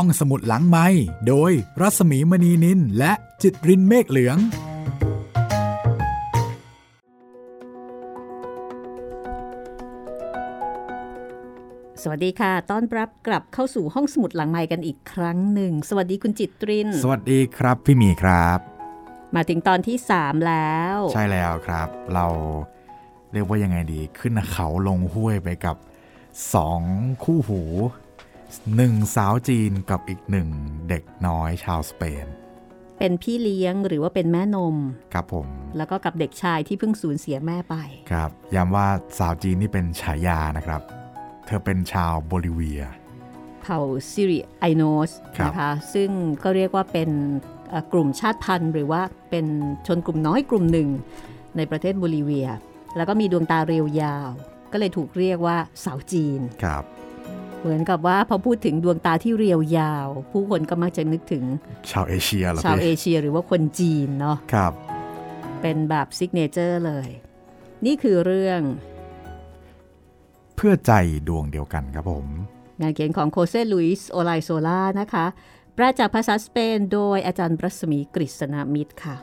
[0.00, 0.86] ห้องสมุดหลังไม้
[1.28, 4.38] โดยรัสมีมณีนินและจิตรินเมฆเหลือง
[12.02, 18.58] สวัสดีค่ะ ต้อนรับกลับเข้าสู่ห้องสมุดหลังไม้กันอีกครั้งหนึ่ง สวัสดีคุณจิตริน สวัสดีครับพี่หมีครับ
[19.36, 22.26] มาถึงตอนที่ 3 แล้ว ใช่แล้วครับ เรา
[23.32, 25.76] เรียกว่ายังไงดี ขึ้นเขาลงห้วยไปกับ
[26.54, 26.80] สอง
[27.24, 27.62] คู่หู
[28.76, 30.48] หนึ่งสาวจีนกับอีกหนึ่ง
[30.88, 32.26] เด็กน้อยชาวสเปน
[32.98, 34.76] เป็นพี่เลี้ยงหรือว่าเป็นแม่นม
[35.14, 35.46] ครับผม
[35.76, 37.74] แล้วก็กับเด็กชายที่เพิ่งสูญเสียแม่ไป
[38.10, 40.80] ครับ ย้ำว่าสาวจีนนี่เป็นฉายานะครับ
[41.46, 42.82] เธอเป็นชาวโบลิเวีย
[43.62, 43.78] เผ่า
[44.10, 46.10] ซิริไอโนสครับนะคะ ซึ่ง
[46.42, 47.10] ก็เรียกว่าเป็น
[47.70, 49.46] เอ่อกลุ่มชาติพันธุ์ หรือว่าเป็น
[49.86, 50.88] ชนกลุ่มน้อยกลุ่มหนึ่ง
[51.56, 52.48] ในประเทศโบลิเวีย
[52.96, 54.28] แล้วก็มีดวงตาเรียวยาว
[54.72, 56.84] ก็เลยถูกเรียกว่าสาวจีน ครับ
[57.60, 61.44] เหมือนกับว่าพอพูดถึงดวงตาที่เรียวยาว ผู้คนก็มักจะนึกถึง
[61.90, 64.72] ชาวเอเชียเหรอชาวเอพี่เชียหรือว่าคนจีนเนาะครับ
[65.62, 67.08] เป็นแบบ signature เลย
[67.86, 68.60] นี่คือเรื่อง
[70.56, 70.92] เพื่อใจ
[71.28, 72.26] ดวงเดียวกันครับผม
[72.80, 75.26] งานเขียนของโคเซลุยส์โอไลโซล่านะคะ
[75.74, 79.16] แปลจากภาษาสเปนโดยอาจารย์รัศมีกฤษณมิตรค่ะ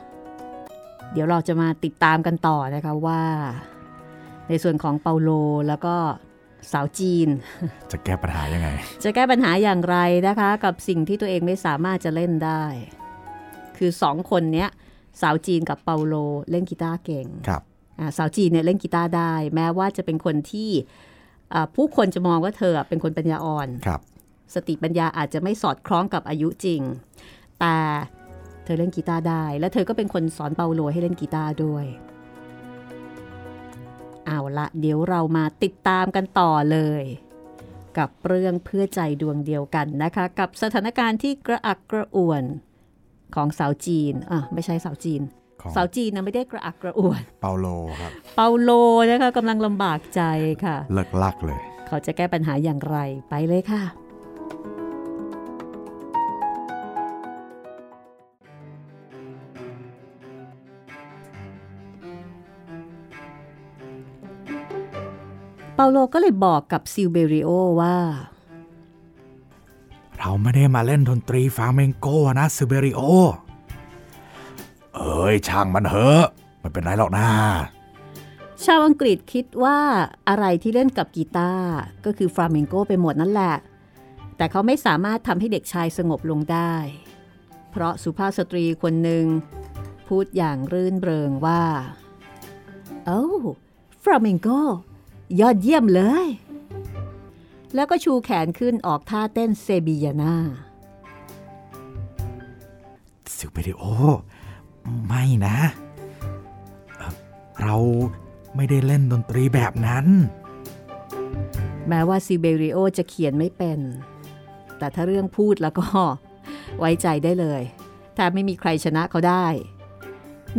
[1.12, 3.22] เดี๋ยวเราจะมาติดตามกันต่อนะคะว่า
[4.48, 5.30] ในส่วนของเปาโล
[5.68, 5.96] แล้วก็
[6.72, 7.28] สาวจีน
[7.92, 8.68] จะแก้ปัญหายังไง
[9.04, 9.96] จะแก้ปัญหาอย่างไร
[10.28, 12.64] นะคะ กับสิ่งที่ตัวเองไม่สามารถจะเล่นได้
[13.76, 14.68] คือสองคนเนี้ย
[15.20, 16.14] สาวจีนกับเปาโล
[16.50, 17.62] เล่นกีตาร์เก่งครับ
[17.98, 20.70] อ่าสาวจีนเนี่ยเล่นกีตาร์ได้ แม้ว่าจะเป็นคนที่
[21.52, 24.00] อ่าผู้คนจะมองว่าเธอเป็นคนปัญญาอ่อนครับ
[24.54, 26.80] สติปัญญาอาจจะไม่สอดคล้องกับอายุจริง
[27.60, 27.76] แต่
[28.64, 31.84] เธอเล่นกีตาร์ได้ และเธอก็เป็นคนสอนเปาโลให้เล่นกีตาร์ด้วย
[34.26, 37.04] เอาละเดี๋ยวเรามาติดตามกันต่อเลย
[37.98, 42.44] กับเรื่องเพื่อใจดวงเดียวกันนะคะ กับสถานการณ์ที่กระอักกระอ่วน
[43.34, 45.22] ของสาวจีนอะไม่ใช่สาวจีน
[45.60, 47.66] ของสาวจีนนะไม่ได้กระอักกระอ่วน เปาโล
[48.00, 48.70] ครับ เปาโล
[49.10, 50.22] นะคะกำลังลำบากใจ
[50.64, 52.96] ค่ะเลิ่กลั่กเลย เขาจะแก้ปัญหาอย่างไร
[53.30, 53.82] ไปเลยค่ะ
[65.74, 67.96] เปาโลก็เลยบอกกับซิลเบริโอว่า
[70.18, 72.06] เราไม่ได้มาเล่นดนตรีฟลาเมงโก
[72.38, 73.00] นะซิเบริโอ
[74.94, 76.26] เอ้ย ช่างมันเหอะ
[76.58, 77.28] ไม่เป็นไรหรอกนะ
[78.64, 79.78] ชาวอังกฤษคิดว่า
[80.28, 81.72] อะไรที่เล่นกับกีตาร์
[82.04, 83.56] ก็คือฟลาเมงโกไปหมดนั่นแหละ
[84.36, 86.74] แต่เขาไม่สามารถทำให้เด็กชายสงบลงได้
[87.70, 89.24] เพราะสุภาพสตรีคนหนึ่ง
[90.08, 91.62] พูดอย่างรื่นเริงว่า
[93.06, 93.24] โอ้
[94.02, 94.48] ฟลาเมงโก
[95.40, 96.26] ยอดเยี่ยมเลย
[97.74, 100.34] แล้วก็ชูแขนขึ้นออกท่าเต้นเซบียานา
[103.36, 103.84] ซิเบริโอ
[105.06, 105.56] ไม่นะ
[106.96, 107.12] เอ่อ
[107.62, 107.76] เรา
[108.56, 110.06] ไม่ได้เล่นดนตรีแบบนั้น
[111.88, 113.80] แม้ว่าซิเบริโอจะเขียนไม่เป็น
[114.78, 115.86] แต่ถ้าเรื่องพูดแล้วก็
[116.78, 117.62] ไว้ใจได้เลย
[118.16, 119.46] ถ้าไม่มีใครชนะเขาได้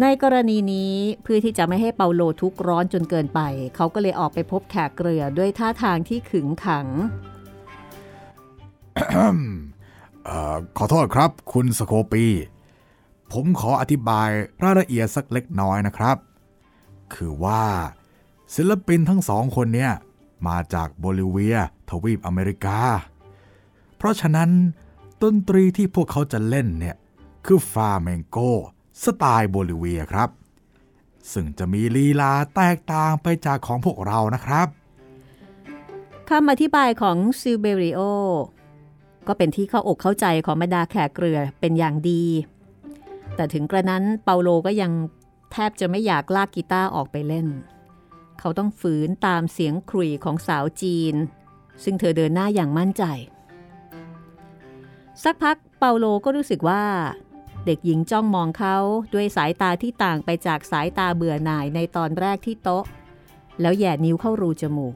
[0.02, 3.42] ในกรณีนี้เพื่อที่จะไม่ให้เปาโลทุกร้อนจนเกินไป
[3.76, 6.88] เขาก็เลยออกไปพบแขกเรือด้วยท่าทางที่ขึงขัง
[10.28, 12.26] ออขอโทษครับ คุณสโคปี
[13.34, 14.30] ผมขออธิบาย
[14.64, 16.18] รายละเอียดสักเล็กน้อยนะครับ
[17.14, 17.64] คือว่า
[18.56, 19.94] ศิลปินทั้งสองคนเนี่ย
[20.48, 21.58] มาจากโบลิเวีย
[21.90, 22.80] ทวีปอเมริกา
[23.98, 24.50] เพราะฉะนั้น
[25.24, 26.96] ดนตรีที่พวกเขาจะเล่นเนี่ย
[27.46, 28.38] คือฟาเมงโก
[29.04, 30.30] สไตล์โบลิเวียครับ
[31.34, 34.68] ซึ่งจะมีลีลาแตกต่างไปจากของพวกเรานะครับ
[36.30, 38.00] คำอธิบายของซิลเบริโอ
[39.28, 42.24] ก็เป็นที่เข้าอกเข้าใจของบรรดาแขกเรือเป็นอย่างดี
[43.36, 44.92] แต่ถึงกระนั้นเปาโลก็ยัง
[45.52, 47.48] แทบจะไม่อยากลากกีตาร์ออกไปเล่น
[48.40, 51.16] เขาต้องฝืนตามเสียงขรุ่ยของสาวจีน
[51.84, 53.04] ซึ่งเธอเดินหน้าอย่างมั่นใจ
[55.24, 56.84] สักพักเปาโลก็รู้สึกว่า
[57.66, 58.78] เด็กหญิงจ้องมองเขา
[59.14, 62.84] ด้วยสายตาที่ต่างไปจากสายตาเบื่อหน่ายในตอนแรกที่โต๊ะ
[63.62, 64.96] แล้วแย่นิ้วเข้ารูจมูก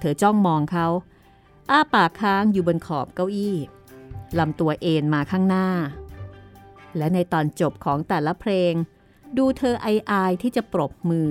[0.00, 0.86] เธอจ้องมองเขา
[1.70, 3.56] อ้าปากค้างอยู่บนขอบเก้าอี้
[4.38, 5.68] ลำตัวเอนมาข้างหน้า
[6.96, 8.72] และในตอนจบของแต่ละเพลง
[9.36, 11.30] ดูเธอไออายที่จะปรบมือ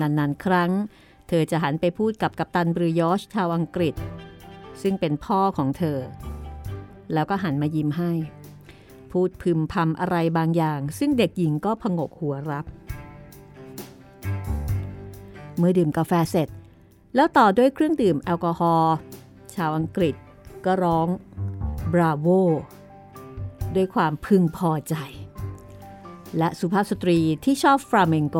[0.00, 0.72] นานๆ ครั้ง
[1.28, 3.94] เธอจะหันไปพูดกับกัปตันบรูยอชชาวอังกฤษ
[4.82, 5.98] ซึ่งเป็นพ่อของเธอ
[7.12, 8.12] แล้วก็หันมายิ้มให้
[9.12, 12.64] พูดพึมพำอะไรบางอย่าง ซึ่งเด็กหญิงก็ผงกหัวรับ
[15.58, 16.48] เมื่อดื่มกาแฟเสร็จ
[17.14, 18.94] แล้วต่อด้วยเครื่องดื่มแอลกอฮอล์
[19.54, 20.14] ชาวอังกฤษ
[20.64, 21.08] ก็ร้อง
[21.92, 22.26] บราโว
[23.74, 24.94] ด้วยความพึงพอใจ
[26.38, 28.38] และสุภาพสตรีที่ชอบฟราเมงโก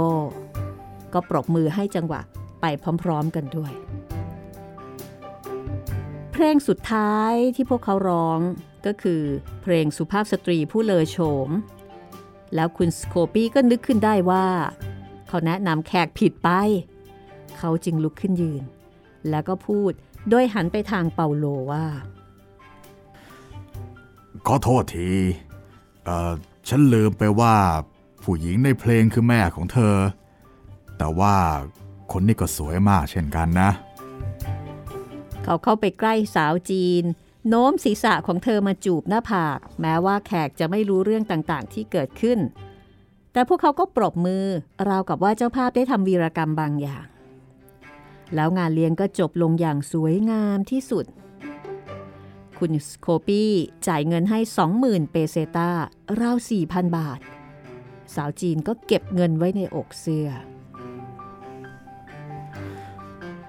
[1.12, 2.20] ก็ปรบมือให้จังหวะ
[2.60, 2.64] ไป
[3.02, 3.72] พร้อมๆกันด้วย
[6.32, 8.40] เพลงสุดท้ายที่พวกเขาร้อง
[8.86, 9.22] ก็คือ
[9.62, 11.18] เพลงสุภาพสตรีผู้เลอโฉ
[11.48, 11.50] ม
[12.54, 14.46] แล้วคุณสโคปี้ก็นึกขึ้นได้ว่า
[15.28, 16.48] เขาแนะนำแขกผิดไป
[17.58, 18.62] เขาจึงลุกขึ้นยืน
[19.30, 19.92] แล้วก็พูด
[20.28, 21.86] โดยหันไปทางเปาโลว่า
[24.46, 25.10] ขอโทษที
[26.04, 26.32] เอ่อ
[26.68, 27.54] ฉันลืมไปว่า
[28.22, 29.96] ผู้หญิงในเพลงคือแม่ของเธอ
[30.98, 31.34] แต่ว่า
[32.12, 33.70] คนนี้ก็สวยมากเช่นกันนะ
[35.44, 37.04] เขาเข้าไปใกล้สาวจีน
[37.48, 42.38] โน้มศีรษะของเธอมาจูบหน้าผาก แม้ว่าแขกจะไม่รู้เรื่องต่างๆ ที่เกิดขึ้น
[43.32, 44.44] แต่พวกเขาก็ปรบมือ
[44.88, 47.06] ราวกับว่าเจ้าภาพได้ทำวีรกรรมบางอย่าง
[48.34, 51.06] แล้วงานเลี้ยงก็จบลงอย่างสวยงามที่สุด
[52.58, 53.52] คุณสโคปี้
[53.86, 54.38] จ่ายเงินให้
[54.76, 55.70] 20,000 เปเซตา
[56.20, 57.20] ราว 4,000 บาท
[58.14, 60.28] สาวจีนก็เก็บเงินไว้ในอกเสื้อ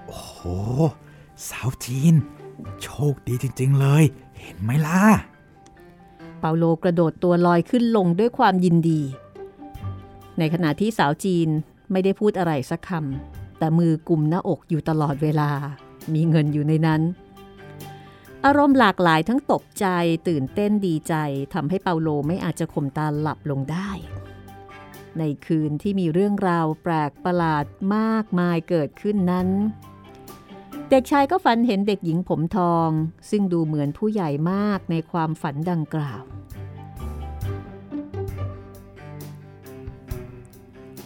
[0.06, 0.38] โอ้โห
[1.48, 2.14] สาวจีน
[2.82, 4.04] โชคดีจริง ๆ เลย
[4.40, 5.02] เห็นไหมล่ะ
[6.40, 9.00] เปาโลกระโดดตัวลอยขึ้นลงด้วยความยินดี
[10.38, 11.48] ในขณะที่สาวจีน
[11.90, 15.50] ไม่ได้พูดอะไรสักคำแต่มือกุมหน้าอกอยู่ตลอดเวลา
[16.14, 17.02] มีเงินอยู่ในนั้น
[18.44, 19.86] อารมณ์หลากหลายทั้งตกใจ
[20.28, 21.14] ตื่นเต้นดีใจ
[21.54, 23.90] ทำให้เปาโลไม่อาจจะข่มตาหลับลงได้
[25.18, 27.64] ในคืนที่มีเรื่องราวแปลกประหลาด
[27.96, 29.48] มากมายเกิดขึ้นนั้น
[30.90, 32.90] เด็กชายก็ฝันเห็นเด็กหญิงผมทอง
[33.30, 36.22] ซึ่งดูเหมือนผู้ใหญ่มากในความฝันดังกล่าว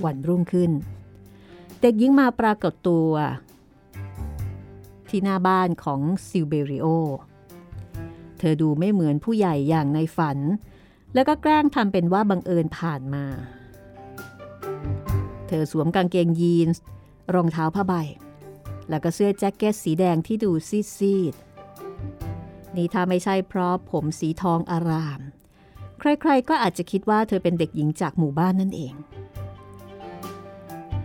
[0.05, 0.71] วันรุ่งขึ้น
[1.81, 3.11] เด็กหญิงมาปรากฏตัว
[5.09, 6.87] ที่หน้าบ้านของซิลเบริโอ
[8.39, 10.39] เธอดูไม่เหมือนผู้ใหญ่อย่างในฝัน
[11.15, 13.25] แล้วก็แกล้งทำเป็นว่าบังเอิญผ่านมา
[15.49, 16.83] เธอสวมกางเกงยีนส์
[17.35, 17.95] รองเท้าผ้าใบ
[18.93, 25.21] แล้วก็เสื้อแจ็คเก็ตสีแดงที่ดูซีดๆนี่ถ้าไม่ใช่เพราะผมสีทองอาราม
[25.99, 28.95] ใครๆก็อาจจะคิดว่าเธอเป็นเด็กหญิงจากหมู่บ้านนั่นเอง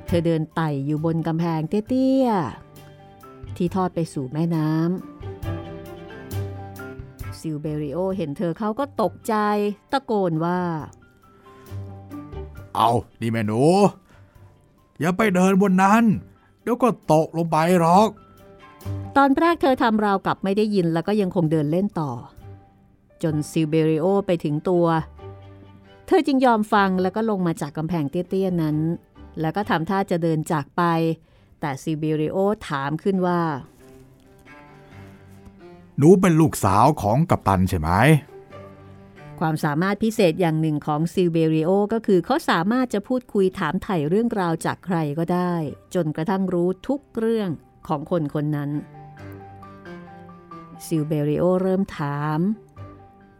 [0.08, 9.36] เธอเดินไต่อยู่บนกำแพงเตี้ยๆ ที่ทอดไปสู่แม่น้ำซิลเบริโอเห็นเธอเขาก็ตกใจ
[9.92, 10.60] ตะโกนว่า
[12.76, 12.90] เอา
[13.22, 13.62] นี่แม่หนู
[15.00, 16.04] อย่าไปเดินบนนั้น
[16.68, 18.10] เดี๋ยวก็ตกลงไปหรอก
[19.18, 22.12] ตอนแรกเธอทำราวกับไม่ได้ยินแล้วก็ยังคงเดินเล่นต่อ
[23.24, 24.86] จนซิลเบริโอไปถึงตัว
[26.08, 28.78] เธอจึงยอมฟังแล้วก็ลงมาจากกำแพงเตี้ยๆนั้น
[29.42, 30.84] แล้วก็ทำท่าจะเดินจากไป
[31.60, 32.38] แต่ซิลเบริโอ
[32.68, 33.42] ถามขึ้นว่า
[35.98, 37.90] หนูเป็นลูกสาวของกัปตันใช่ไหม
[39.40, 45.54] ความสามารถพิเศษอย่างหนึ่งของซิลเบริโอก็คือเขาสามารถจะพูดคุยถามไถ่เรื่องราวจากใครก็ได้
[45.96, 47.50] จนกระทั่งรู้ทุกเรื่อง
[47.88, 48.72] ของคนคนนั้น
[50.86, 52.40] ซิลเบริโอเริ่มถาม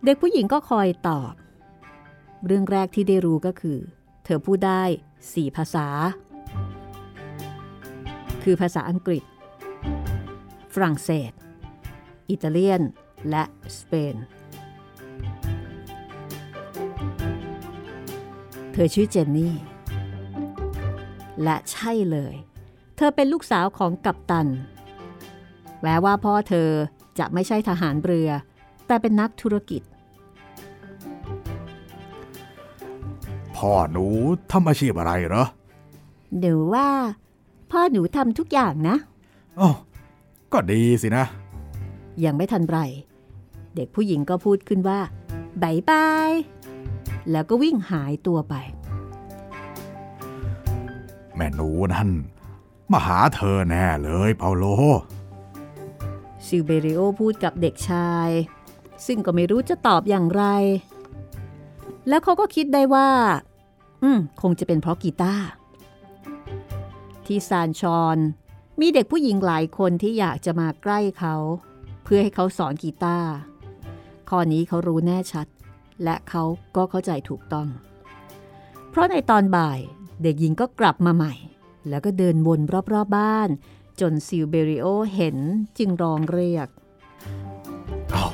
[0.04, 1.34] เด็กผู้หญิงก็คอยตอบ
[2.46, 3.80] เรื่องแรกที่ได้รู้ก็คือ
[4.26, 4.84] เธอพูดได้
[5.34, 5.88] สี่ภาษา
[8.44, 9.24] คือภาษาอังกฤษ
[10.74, 11.32] ฝรั่งเศส
[12.30, 12.82] อิตาเลียน
[13.30, 13.44] และ
[13.78, 14.16] สเปน
[18.78, 19.56] ธอชื่อเจนนี่
[21.44, 22.34] และใช่เลย
[22.98, 24.48] เธอเป็นลูกสาวของกัปตัน
[25.82, 26.70] แม้ว่าพ่อเธอ
[27.20, 28.30] จะไม่ใช่ทหารเรือ
[28.88, 29.82] แต่เป็นนักธุรกิจ
[33.56, 34.06] พ่อหนู
[34.52, 35.46] ทำอาชีพอะไรเหรอ
[36.40, 36.90] หนูว่า
[37.72, 38.96] พ่อหนูทำทุกอย่างนะ
[39.60, 39.70] อ๋อ
[40.54, 41.26] ก็ดีสินะ
[42.26, 42.78] ยังไม่ทันไร
[43.76, 45.00] เด็กผู้หญิงก็พูดขึ้นว่า
[45.64, 46.32] bye bye
[47.32, 48.56] แล้วก็วิ่งหายตัวไป
[51.36, 52.10] แม่หนูนั่น
[52.92, 54.66] มาหาเธอแน่เลยเปาโล
[56.46, 58.30] ซิลเบริโอพูดกับเด็กชาย
[59.06, 60.44] ซึ่งก็ไม่รู้จะตอบอย่างไร
[62.10, 63.10] แล้วเขาก็คิดได้ว่า
[64.04, 65.46] อืม คงจะเป็นเพราะกีตาร์
[67.26, 68.18] ที่ซานชอน
[68.80, 71.36] มีเด็กผู้หญิงหลายคนที่อยากจะมาใกล้เขา
[72.04, 73.30] เพื่อให้เขาสอนกีตาร์
[74.30, 75.48] ข้อนี้เขารู้แน่ชัด
[76.04, 76.44] และเขา
[76.76, 77.68] ก็เข้าใจถูกต้อง
[78.90, 79.80] เพราะในตอนบ่าย
[80.24, 81.34] เด็กหญิงก็กลับมาใหม่
[81.90, 83.50] แล้วก็เดินวนรอบๆบ้าน
[84.00, 85.38] จนซิลเบริโอเห็น
[85.78, 86.68] จึงร้องเรียก
[88.12, 88.26] เอา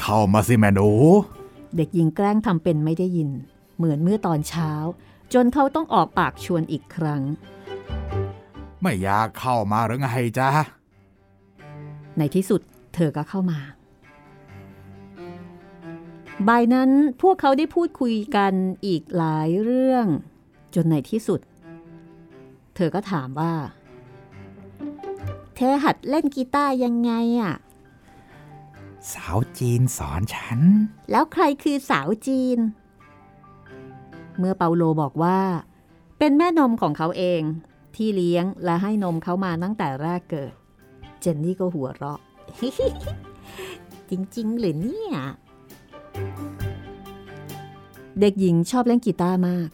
[0.00, 0.90] เข้ามาสิแม่หนู
[1.76, 3.30] เด็กหญิงแกล้งทำเป็นไม่ได้ยิน
[3.76, 4.70] เหมือนเมื่อตอนเช้า
[5.34, 7.22] จนเขาต้องออกปากชวนอีกครั้ง
[8.82, 10.50] ไม่อยากเข้ามาหรือไงจ๊ะ
[12.18, 12.60] ในที่สุด
[12.94, 13.58] เธอก็เข้ามา
[16.48, 16.90] บ่ายนั้น
[17.22, 18.52] พวกเขาได้พูดคุยกัน
[18.86, 20.06] อีกหลายเรื่อง
[20.74, 21.40] จนในที่สุด
[22.74, 23.54] เธอก็ถามว่า
[25.56, 27.54] เธอหัดเล่นกีตาร์ยังไงอะ
[29.12, 30.60] สาวจีนสอนฉัน
[31.10, 32.58] แล้วใครคือสาวจีน
[34.38, 35.40] เมื่อเปาโลบอกว่า
[36.18, 37.42] เป็นแม่นมของเขาเอง
[37.96, 40.52] ที่เลี้ยงและให้นมเขามาตั้งแต่แรกเกิด
[41.20, 42.20] เจนนี่ก็หัวเราะ
[44.10, 45.16] จริง ๆ หรือเนี่ย
[48.20, 49.68] เด็กหญิงชอบเล่นกีตาร์มาก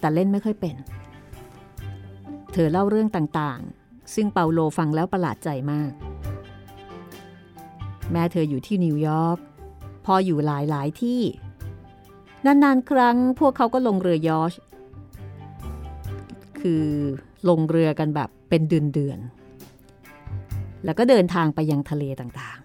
[0.00, 0.76] แต่เล่นไม่ค่อยเป็น
[2.52, 5.92] เธอเล่าเรื่องต่างๆ ซึ่งเปาโลฟังแล้วประหลาดใจมาก
[8.12, 9.38] แม่เธออยู่ที่นิวยอร์ก
[10.04, 11.22] พออยู่หลายๆที่
[12.46, 14.52] นานๆ ครั้งพวกเขาก็ลงเรือยอช
[16.60, 16.86] คือ
[17.48, 22.59] ลงเรือกันแบบเป็นเดือนๆ แล้วก็เดินทางไปยังทะเลต่าง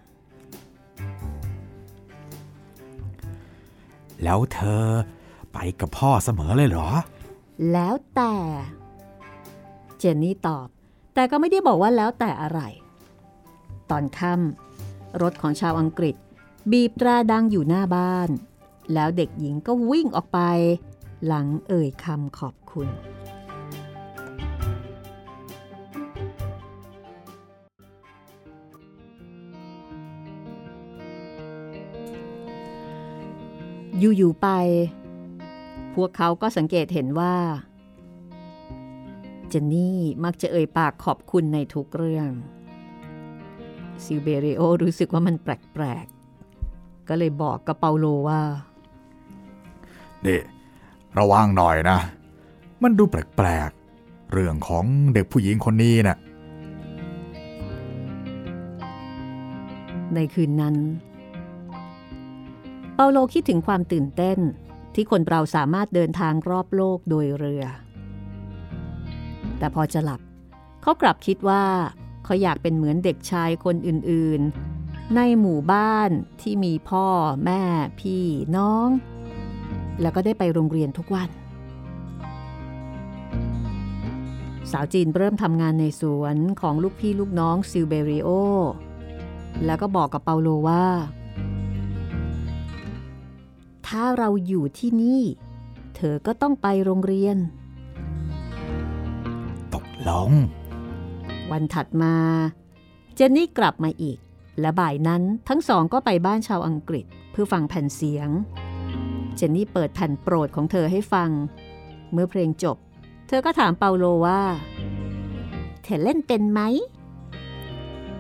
[4.24, 4.86] แล้วเธอ
[5.54, 6.88] ไปกับพ่อเสมอเลยเหรอ
[7.72, 8.36] แล้วแต่
[9.98, 10.68] เจนนี่ตอบ
[11.14, 12.60] แต่ก็ไม่ได้บอกว่าแล้วแต่อะไร
[13.90, 16.16] ตอนค่ำรถของชาวอังกฤษ
[16.72, 18.30] บีบตราดังอยู่หน้าบ้าน
[18.94, 20.40] แล้วเด็กหญิงก็วิ่งออกไป
[21.26, 22.88] หลังเอ่ยคำขอบคุณ
[33.98, 34.48] อยู่ๆไป
[35.96, 37.36] พวกเขาก็สังเกตเห็นว่า
[39.50, 42.30] เจนนี่มักจะเอ่ยปากขอบคุณในทุกเรื่อง
[44.04, 48.42] ซิลเบริโอรู้สึกว่ามันแปลกๆ ก็เลยบอกกับเปาโลว่า
[50.24, 50.38] เด็
[51.20, 52.00] ระวังหน่อยนะ
[52.84, 56.18] มันดูแปลกๆ เรื่องของเด็กผู้หญิงคนนี้นะ่ะ
[60.14, 60.76] ในคืนนั้น
[62.98, 64.40] เปาโลคิดถึงความตื่นเต้น
[64.96, 67.64] ที่คนเราสามารถเดินทางรอบโลกโดยเรือ
[69.58, 70.22] แต่พอจะหลับ
[70.82, 71.64] เขากลับคิดว่า
[72.24, 76.10] เขาอยากเป็นเหมือนเด็กชายคนอื่นๆ ในหมู่บ้าน
[76.42, 77.08] ที่มีพ่อ
[77.46, 77.62] แม่
[78.00, 78.24] พี่
[78.56, 78.88] น้อง
[80.02, 81.30] แล้วก็ได้ไปโรงเรียนทุกวัน
[84.72, 88.30] สาวจีนเริ่มทำงานในสวนของลูกพี่ลูกน้องซิลเบริโอ
[89.66, 90.86] แล้วก็บอกกับเปาโลว่า
[93.88, 95.22] ถ้าเราอยู่ที่นี่
[95.96, 97.38] เธอก็ต้องไปโรงเรียน
[99.74, 100.32] ตกลง
[101.52, 102.16] วันถัดมา
[103.16, 104.18] เจนนี่กลับมาอีก
[104.60, 108.30] และบ่ายนั้นทั้งสองก็ไปบ้านชาวอังกฤษเพื่อฟังแผ่นเสียง
[109.36, 111.30] เจนนี่เปิดแผ่นโปรดของเธอให้ฟัง
[112.12, 112.78] เมื่อเพลงจบ
[113.28, 114.42] เธอก็ถามเปาโลว่า
[115.84, 116.62] เธอเล่นเป็นไหม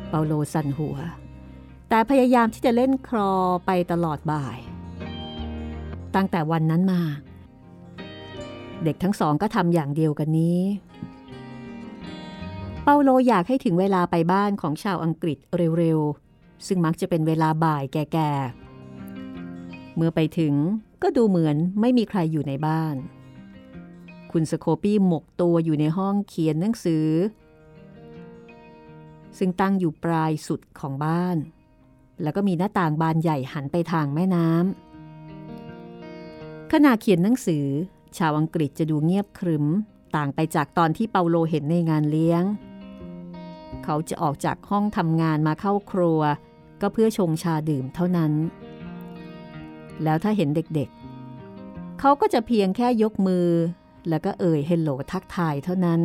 [0.09, 0.97] เปาโลสั่นหัว
[1.89, 3.33] แต่พยายามที่จะเล่นครอ
[3.65, 4.57] ไปตลอดบ่าย
[6.15, 7.01] ตั้งแต่วันนั้นมา
[8.83, 10.61] เด็กทั้งสองก็ทำอย่างเดียวกันนี้
[12.83, 15.37] เปาโลอยากให้ถึงเวลาไปบ้านของชาวอังกฤษ
[15.77, 20.53] เร็วๆ ซึ่งมักจะเป็นเวลาบ่ายแก่ๆ เมื่อไปถึง
[21.03, 22.95] ก็ดูเหมือนไม่มีใครอยู่ในบ้าน
[24.31, 27.07] คุณสโคปี้หมกตัวอยู่ในห้องเขียนหนังสือ
[29.37, 31.37] ซึ่งตั้งอยู่ปลายสุดของบ้าน
[32.21, 34.84] แล้วก็มีหน้าต่างบานใหญ่หันไปทางแม่น้ำ
[36.77, 37.65] ขณะเขียนหนังสือ
[38.17, 39.65] ชาวอังกฤษจะดูเงียบครึม
[40.15, 42.43] ต่างไปจากตอนที่เปาโลเห็นในงานเลี้ยง
[43.83, 46.21] เขาจะออกจากห้องทำงานมาเข้าครัว
[46.81, 48.31] ก็เพื่อชงชาดื่มเท่านั้น
[50.03, 53.47] แล้วถ้าเห็นเด็กๆ เขาก็จะเพียงแค่ยกมือ
[54.09, 56.01] แล้วก็เอ่ยเฮลโลทักทายเท่านั้น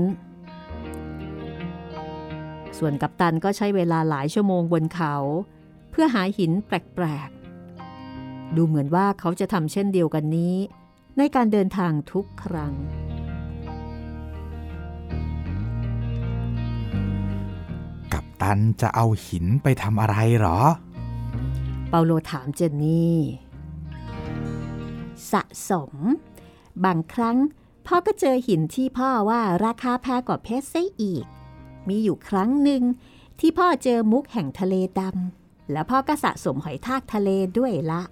[2.79, 5.15] ส่วนกัปตันก็ใช้เวลาหลายชั่วโมงบนเขา
[5.91, 7.31] เพื่อหาหินแปลก
[8.57, 10.57] ดูเหมือนว่าเขาจะทำเช่นเดียวกันนี้
[11.19, 12.75] ในการเดินทางทุกครั้ง
[18.13, 20.59] กัปตันจะเอาหินไปทำอะไรหรอ
[21.89, 23.19] เปาโลถามเจนนี่
[25.33, 25.95] สะสม
[26.85, 27.37] บางครั้ง
[27.87, 31.25] พ่อก็เจอหินที่พ่อว่าราคาแพงกว่าเพชรซะอีก
[31.89, 32.83] มีอยู่ครั้งหนึ่ง
[33.41, 37.29] ที่พ่อเจอมุกแห่งทะเลดำ แล้วพ่อก็สะสมหอยทากทะเล
[37.59, 38.03] ด้วยละ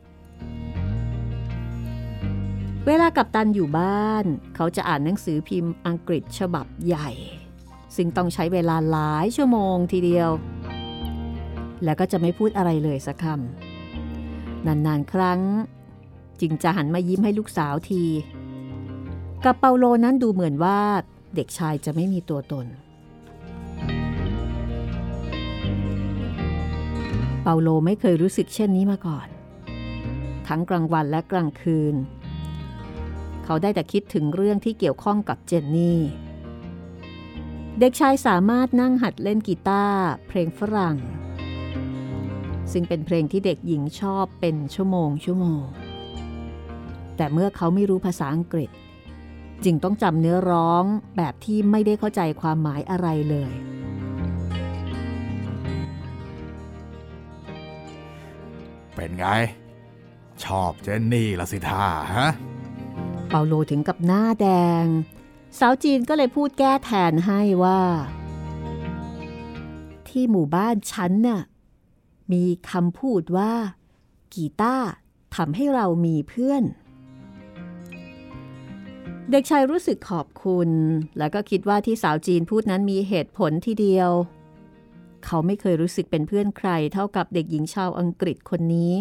[2.86, 7.08] เวลากับตันอยู่บ้าน เขาจะอ่านหนังสือพิมพ์อังกฤษฉบับใหญ่
[7.96, 10.30] ซึ่งต้องใช้เวลาหลายชั่วโมงทีเดียว
[11.84, 15.40] แล้วก็จะไม่พูดอะไรเลยสักคำนานๆ ครั้ง
[16.40, 18.04] จึงจะหันมายิ้มให้ลูกสาวที
[19.44, 20.78] กับเปาโลนั้นดูเหมือนว่า
[21.34, 22.66] เด็กชายจะไม่มีตัวตน
[27.42, 29.28] เปาโลไม่เคยรู้สึกเช่นนี้มาก่อน
[30.48, 36.00] ทั้งกลางวันและกลางคืนเขาได้แต่คิดถึงเรื่องที่เกี่ยวข้องกับเจนนี่
[37.78, 40.96] เด็กชายสามารถนั่งหัดเล่นกีตาร์เพลงฝรั่ง
[42.72, 45.62] ซึ่งเป็นเพลงที่เด็กหญิงชอบเป็นชั่วโมงชั่วโมง
[47.16, 48.70] แต่เมื่อเขาไม่รู้ภาษาอังกฤษ
[49.64, 50.84] จึงต้องจำเนื้อร้อง
[51.16, 53.52] แบบที่ไม่ได้เข้าใจความหมายอะไรเลย
[58.94, 59.26] เป็นไง
[60.44, 61.84] ชอบเจนนี่ละสิท่า
[62.16, 62.28] ฮะ
[63.30, 64.48] เปาโลถึงกับหน้าแด
[64.82, 64.84] ง
[65.58, 67.80] สาวจีนก็เลยพูดแก้แทนให้ว่า
[70.08, 71.42] ที่หมู่บ้านฉันน่ะ
[72.32, 73.52] มีคำพูดว่า
[74.34, 74.88] กีตาร์
[75.36, 76.62] ทำให้เรามีเพื่อน
[79.30, 80.70] เด็กชายรู้สึกขอบคุณ
[81.18, 84.10] แล้วก็คิดว่าที่สาวจีนพูดนั้นมีเหตุผลทีเดียว
[85.24, 88.92] เขาไม่เคยรู้สึกเป็นเพื่อนใครเท่ากับเด็กหญิงชาวอังกฤษคนนี้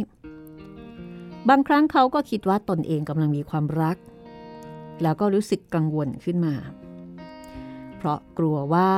[1.49, 3.97] บางครั้งเขาก็คิดว่าตนเองกำลังมีความรัก
[5.01, 6.55] แล้วก็รู้สึกกังวลขึ้นมา
[7.97, 8.93] เพราะกลัวว่า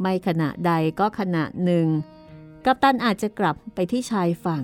[0.00, 1.86] ไม่ขณะใดก็ขณะหนึ่ง
[2.64, 4.62] กัปตันอาจจะกลับไปที่ชายฝั่ง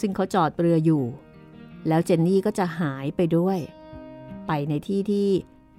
[0.00, 1.04] ซึ่งเขาจอดเรืออยู่
[1.88, 3.58] แล้วเจนนี่ก็จะหายไปด้วย
[4.46, 5.28] ไปในที่ที่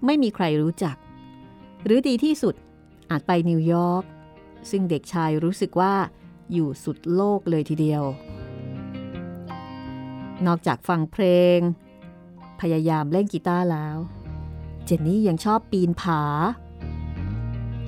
[0.06, 0.96] ไม่มีใครรู้จัก
[1.84, 2.56] หรือดีที่สุด
[3.10, 4.04] อาจไปนิวยอร์ก
[4.70, 5.94] ซึ่งเด็กชายรู้สึกว่า
[6.54, 8.04] อยู่สุดโลกเลยทีเดียว
[10.46, 11.26] นอกจากฟังเพล
[11.58, 11.60] ง
[12.62, 13.98] พยายามเล่นกีตาร์แล้ว
[14.86, 16.22] เจนนี่ยังชอบปีนผา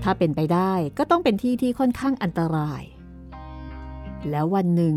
[0.03, 2.83] ถ้าเป็นไปได้ก็ต้องเป็นที่ที่ค่อนข้างอันตราย
[4.29, 4.95] แล้ววันหนึ่ง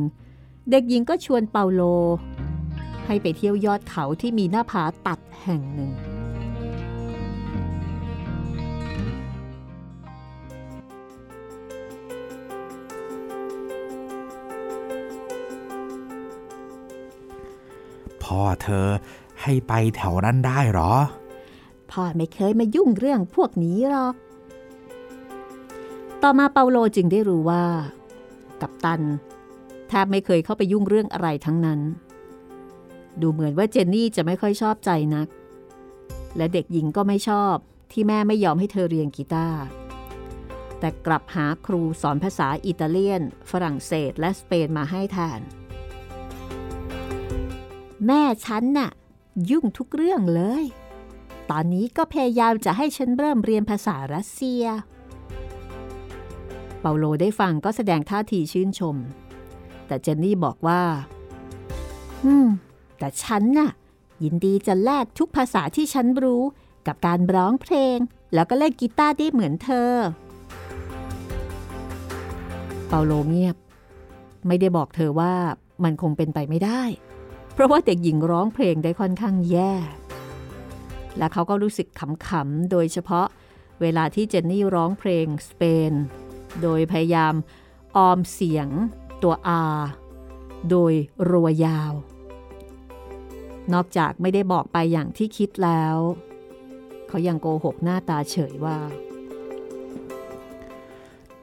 [0.70, 1.82] เด็กหญิงก็ชวนเปาโล
[3.06, 5.92] ให้ไปเที่ยวยอดเขาที่มีหน้าผาตัดแห่งหนึ่ง
[18.22, 18.88] พ่อเธอ
[19.42, 20.92] ให้ไปแถวนั้นได้หรอ
[21.90, 24.14] พ่อไม่เคยมายุ่งเรื่องพวกนี้หรอก
[26.22, 27.64] ต่อมาเปาโลจึงได้รู้ว่า
[28.60, 29.02] กัปตัน
[29.88, 31.80] แทบไม่เคยเข้าไปยุ่งเรื่องอะไรทั้งนั้น
[33.20, 35.28] ดูเหมือนว่าเจนนี่จะไม่ค่อยชอบใจนัก
[36.36, 37.54] และเด็กหญิงก็ไม่ชอบ
[37.92, 39.60] ที่แม่ไม่ยอมให้เธอเรียนกีตาร์
[40.78, 45.40] แต่กลับหาครูสอนภาษาอิตาเลียน ฝรั่งเศสและสเปนมาให้แทน
[48.06, 48.90] แม่ฉันน่ะ
[49.50, 50.64] ยุ่งทุกเรื่องเลย
[51.50, 54.64] ตอนนี้ก็พยายามจะให้ฉันเริ่มเรียนภาษารัสเซีย
[56.80, 58.96] เปาโลได้ฟังก็แสดงท่าทีชื่นชม
[59.86, 60.82] แต่เจนนี่บอกว่า
[62.24, 62.48] อืม
[62.98, 63.70] แต่ฉันน่ะ
[64.22, 66.42] ยินดีจะแลกทุกภาษาที่ฉันรู้
[66.86, 67.98] กับการร้องเพลง
[68.34, 69.90] แล้วก็เล่นกีตาร์ได้เหมือนเธอ
[72.88, 73.56] เปาโลเงียบ
[74.46, 75.34] ไม่ได้บอกเธอว่า
[75.84, 76.82] มันคงเป็นไปไม่ได้
[77.52, 79.72] เพราะว่าเด็กหญิงร้องเพลงได้ค่อนข้างแย่
[81.18, 81.88] และเขาก็รู้สึก
[82.28, 83.26] ขำๆ โดยเฉพาะ
[83.80, 85.92] เวลาที่เจนนี่ร้องเพลงสเปน
[86.62, 87.34] โดยพยายาม
[87.96, 88.68] ออมเสียง
[89.22, 89.34] ตัว
[89.74, 89.80] R
[90.70, 90.92] โดย
[91.30, 91.92] รัวยาว
[93.72, 95.96] นอกจากไม่ได้บอกไปอย่างที่คิดแล้ว
[97.08, 98.78] เขายังโกหกหน้าตาเฉยว่า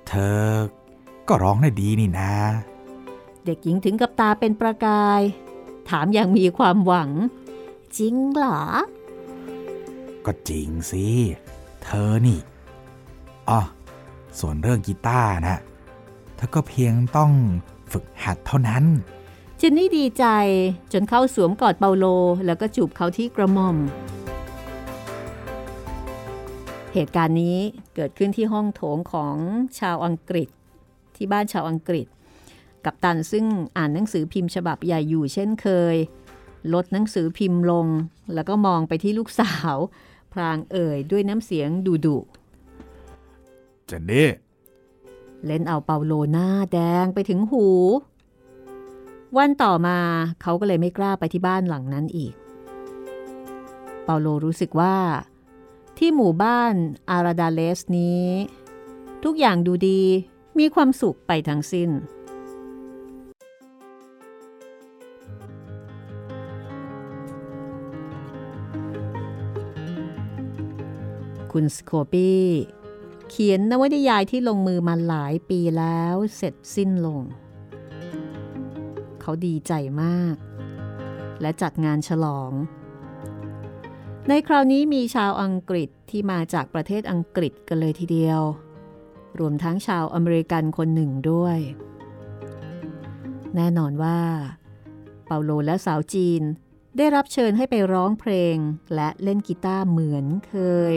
[0.08, 0.46] เธอ
[1.28, 2.34] ก็ร้องได้ดีนี่นะ
[3.46, 5.22] เด็กหญิงถึงกับตาเป็นประกาย
[5.90, 7.10] ถามอย่างมีความหวัง
[7.98, 8.62] จริงเหรอ
[10.26, 11.06] ก็จริงสิ
[11.84, 12.40] เธอนี่
[13.50, 13.60] อ๋อ
[14.40, 15.60] ส่วนเรื่องกีตาร์นะ
[16.36, 17.32] เธอก็เพียงต้อง
[17.92, 18.84] ฝึกหัดเท่านั้น
[19.58, 20.26] เจนนี่ดีใจ
[20.94, 22.06] จนเข้าสวมกอดเปาโล
[22.46, 23.78] แล้วก็จูบเขาที่กระหม่อม
[26.94, 27.58] เหตุการณ์นี้
[27.96, 29.36] เกิดขึ้นที่ห้องโถงของ
[29.80, 30.50] ชาวอังกฤษ
[31.16, 32.08] ที่บ้านชาวอังกฤษ
[32.86, 33.46] กับตันซึ่ง
[33.78, 35.96] อ่านหนังสือพิมพ์ฉบับใหญ่อยู่เช่นเคย
[36.74, 37.88] ลดหนังสือพิมพ์ลง
[38.34, 39.76] แล้วก็มองไปที่ลูกสาว
[40.34, 42.18] พรางเอ่ยด้วยน้ำเสียงดุดุ
[43.88, 44.30] เจนนี่
[45.46, 47.68] เล่นเอาเปาโลหน้าแดงไปถึงหู
[49.38, 49.98] วันต่อมา
[50.42, 52.34] เขาก็เลยไม่กล้าไปที่บ้านหลังนั้นอีก
[54.04, 54.96] เปาโลรู้สึกว่า
[55.98, 56.74] ที่หมู่บ้าน
[57.10, 58.26] อาราดาเลสนี้
[59.24, 60.02] ทุกอย่างดูดี
[60.60, 61.90] มีความสุขไปทั้งสิ้น
[71.62, 72.48] คุณสโคปี้
[73.30, 77.22] เขียนนวนิยายที่ลงมือมาหลายปีแล้วเสร็จสิ้นลง
[79.22, 80.36] เขาดีใจมาก
[81.42, 82.52] และจัดงานฉลอง
[84.28, 88.42] ในคราวนี้มีชาวอังกฤษที่มาจากประเทศอังกฤษกันเลยทีเดียว
[89.40, 91.60] รวมทั้งชาวอเมริกันคนหนึ่งด้วย
[93.56, 94.20] แน่นอนว่า
[95.26, 96.44] เปาโลและสาวจีน
[97.02, 98.56] ได้รับเชิญให้ไปร้องเพลง
[98.96, 100.56] และเล่นกีตาร์เหมือนเค
[100.92, 100.94] ย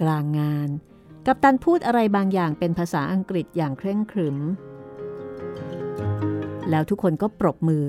[0.00, 0.68] กลางงาน
[1.26, 4.36] กัปตันพูดอะไรบางอย่างเป็นภาษาอังกฤษอย่างเคร่งครึม
[6.70, 7.84] แล้วทุกคนก็ปรบมือ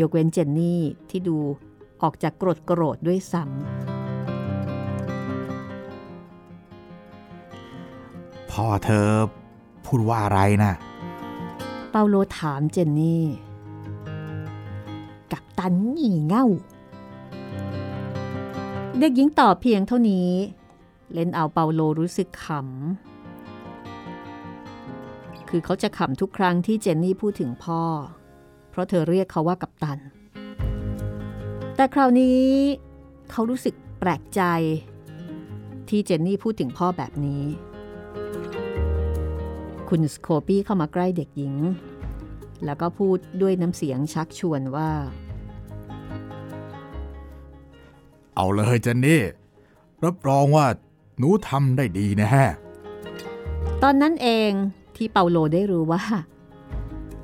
[0.00, 1.38] ยกเว้นเจนนี่ที่ดู
[2.02, 3.50] ออกจากโกรธโกรธด้วยซ้ำ
[8.50, 9.08] พ่อเธอ
[9.86, 10.72] พูดว่าอะไรนะ
[11.90, 16.46] เปาโลถามเจนนี่ันงี่เง่า
[18.98, 20.30] เด็กหญิงตอบเพียงเท่านี้
[21.12, 22.56] เล่นเอาเปาโลรู้สึกขำ
[25.48, 27.82] คือเขาจะขำทุกครั้งที่เจนนี่พูดถึงพ่อ
[28.70, 29.98] เพราะเธอเรียกเขาว่ากับตัน
[31.76, 32.40] แต่คราวนี้
[33.30, 34.42] เขารู้สึกแปลกใจ
[35.88, 37.44] ที่เจนนี่พูดถึงพ่อแบบนี้
[39.88, 41.54] คุณสโคปี้เข้ามาใกล้เด็กหญิง
[42.64, 44.90] แล้วก็พูดด้วยน้ำเสียงชักชวนว่า
[48.34, 49.22] เอาเลยเจนนี่
[50.04, 50.66] รับรองว่า
[51.18, 52.46] หนูทำได้ดีนะฮะ
[53.82, 54.50] ตอนนั้นเอง
[54.96, 56.04] ที่เปาโลได้รู้ว่า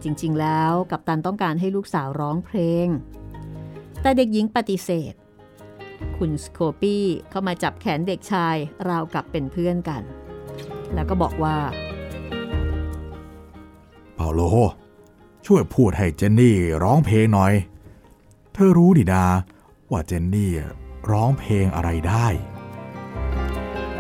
[0.03, 2.87] จริงๆ แล้วกัปตันต้องการให้ลูกสาวร้องเพลง
[4.03, 5.15] แต่เด็กหญิงปฏิเสธ
[6.17, 8.57] คุณสโคปี้เข้ามาจับแขนเด็กชาย
[8.89, 10.03] ราวกับเป็นเพื่อนกัน
[10.95, 11.57] แล้วก็บอกว่า
[14.15, 14.41] เปาโล
[15.47, 17.53] ช่วยพูดให้เจนนี่ร้องเพลงหน่อย
[18.53, 19.27] เธอรู้ดิดา
[19.91, 20.51] ว่าเจนนี่
[21.11, 22.27] ร้องเพลงอะไรได้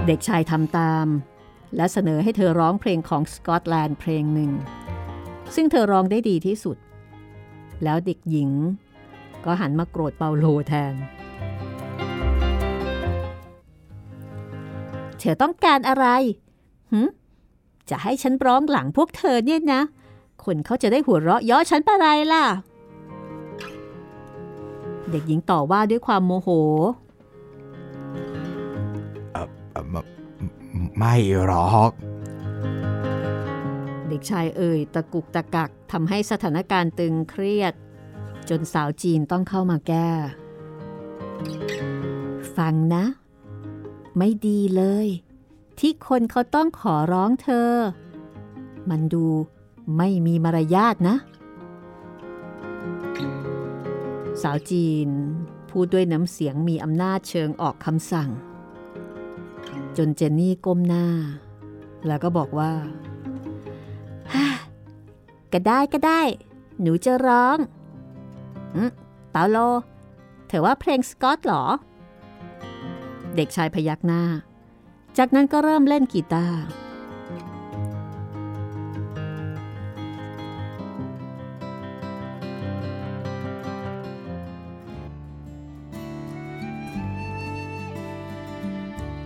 [0.07, 1.07] เด็กชายทำตาม
[1.77, 4.51] และเสนอให้เธอร้องเพลงของสกอตแลนด์เพลงหนึ่ง
[5.55, 6.77] ซึ่งเธอร้องได้ดีที่สุด
[7.85, 8.51] แล้วเด็กหญิง
[9.45, 10.95] ก็หันมาโกรธเปาโลแทน
[15.19, 16.07] เธอต้องการอะไร
[16.93, 17.01] หื
[17.91, 19.81] จะให้ฉันร้องหลังพวกเธอเนี่ยนะ
[20.45, 22.45] คนเขาจะได้หัวเราะย้อฉันปะไรล่ะ
[25.11, 26.49] เด็กหญิงต่อว่าด้วยความโมโห
[30.99, 31.14] ไม่
[31.46, 31.90] หรอก
[34.09, 37.75] เด็กชายเอ่ยตะกุกตะกักทำให้สถานการณ์ตึงเครียด
[38.49, 40.11] จนสาวจีนต้องเข้ามาแก้
[42.57, 43.05] ฟังนะ
[44.16, 45.07] ไม่ดีเลย
[45.79, 47.70] ที่คนเขาต้องขอร้องเธอ
[48.90, 49.27] มันดู
[49.96, 51.16] ไม่มีมารยาทนะ
[54.42, 55.09] สาวจีน
[55.70, 58.31] พูดด้วยน้ำเสียงมีอำนาจเชิงออกคำสั่ง
[59.96, 61.07] จนเจนนี่ก้มหน้า
[62.07, 62.72] แล้วก็บอกว่า
[65.53, 66.22] ก็ได้ก็ได้
[66.81, 67.59] หนูจะร้อง
[68.76, 68.90] อืม
[69.31, 69.57] เปาโล
[70.48, 71.64] เธอว่าเพลงสกอตหรอ
[73.37, 74.22] เด็กชายพยักหน้า
[75.18, 76.59] จากนั้นก็เริ่มเล่นกีตาร์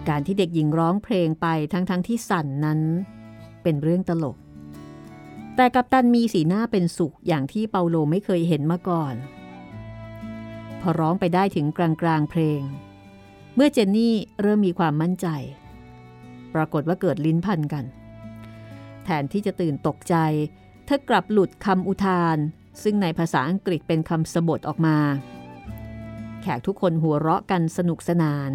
[0.08, 2.80] การที่เด็กหญิงร้องเพลงไปทั้งๆทที่สั่นนั้น
[3.62, 4.36] เป็นเรื่องตลก
[5.56, 9.14] แต่กัปตันมีสีหน้าเป็นสุขอย่างที่เปาโลไม่เคยเห็นมาก่อน
[10.80, 12.62] พอร้องไปได้ถึงกลางกลางเพลง
[13.54, 15.26] เมื่อเจนนี่เริ่มมีความมั่นใจ
[16.54, 17.84] ปรากฏว่าเกิดลิ้นพันกัน
[19.04, 20.16] แทนที่จะตื่นตกใจ
[20.86, 22.36] เธอกลับหลุดคำอุทาน
[22.82, 24.98] ซึ่งในภาษาอังกฤษเป็นคำสบทออกมา
[26.42, 28.52] แขกทุกคนหัวเราะกันสนุกสนาน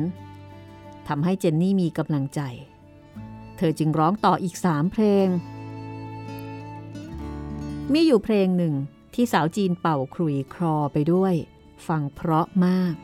[1.10, 2.42] ทำให้เจนนี่มีกำลังใจ
[3.58, 5.28] เธอจึงร้องต่ออีกสามเพลง
[7.94, 8.74] มีอยู่เพลงหนึ่ง
[9.14, 11.34] ที่สาวจีนเป่าครุยครอไปด้วย
[11.88, 12.96] ฟังเพราะมาก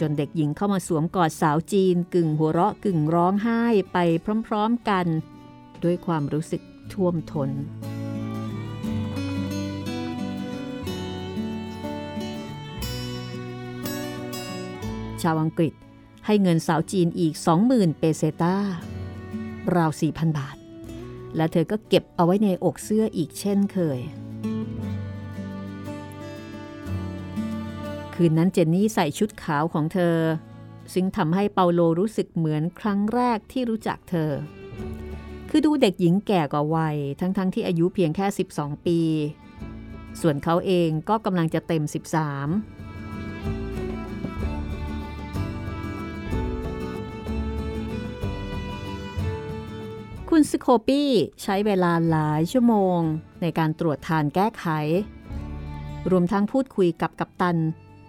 [0.00, 3.62] จนเด็กหญิงเข้ามาสวมกอดสาวจีนกึ่งหัวเราะกึ่งร้องไห้
[3.92, 3.98] ไป
[4.46, 5.06] พร้อมๆกัน
[5.84, 6.62] ด้วยความรู้สึก
[6.92, 7.50] ท่วมทน
[15.22, 15.72] ชาวอังกฤษ
[16.26, 17.34] ให้เงินสาวจีนอีก
[17.66, 18.56] 20,000 เปเซตา
[19.76, 20.56] ราว 4,000 บาท
[21.36, 24.00] และเธอก็เก็บเอาไว้ในอกเสื้ออีกเช่นเคย
[28.14, 30.16] คืนนั้นเจนนี่ใส่ชุดขาวของเธอ
[30.94, 34.30] ซึ่งทำให้เปาโลรู้สึกเหมือนครั้งแรกที่รู้จักเธอ
[35.50, 39.00] คือดูเด็กหญิงแก่กว่าวัย ทั้งๆทที่อายุเพียงแค่ 12 ปี
[40.20, 42.75] ส่วนเขาเองก็กำลังจะเต็ม 13
[50.50, 51.10] สโคปี้
[51.42, 52.98] ใช้เวลาหลายชั่วโมง
[53.40, 54.66] ในการตรวจทานแก้ไข
[56.10, 57.56] รวมทั้งพูดคุยกับกัปตัน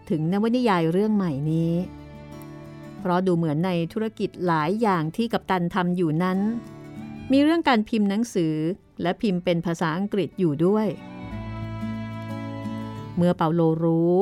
[0.09, 1.73] ถึงนวนิยายเรื่องใหม่นี้
[2.99, 6.39] เพราะดูเหมือนในธุรกิจหลายอย่างที่กัปตันทำอยู่นั้น
[7.31, 8.55] มีเรื่องการพิมพ์หนังสือ
[9.01, 10.87] และพิมพ์เป็นภาษาอังกฤษอยู่ด้วย
[13.15, 14.13] เมื่อเปาโลรู้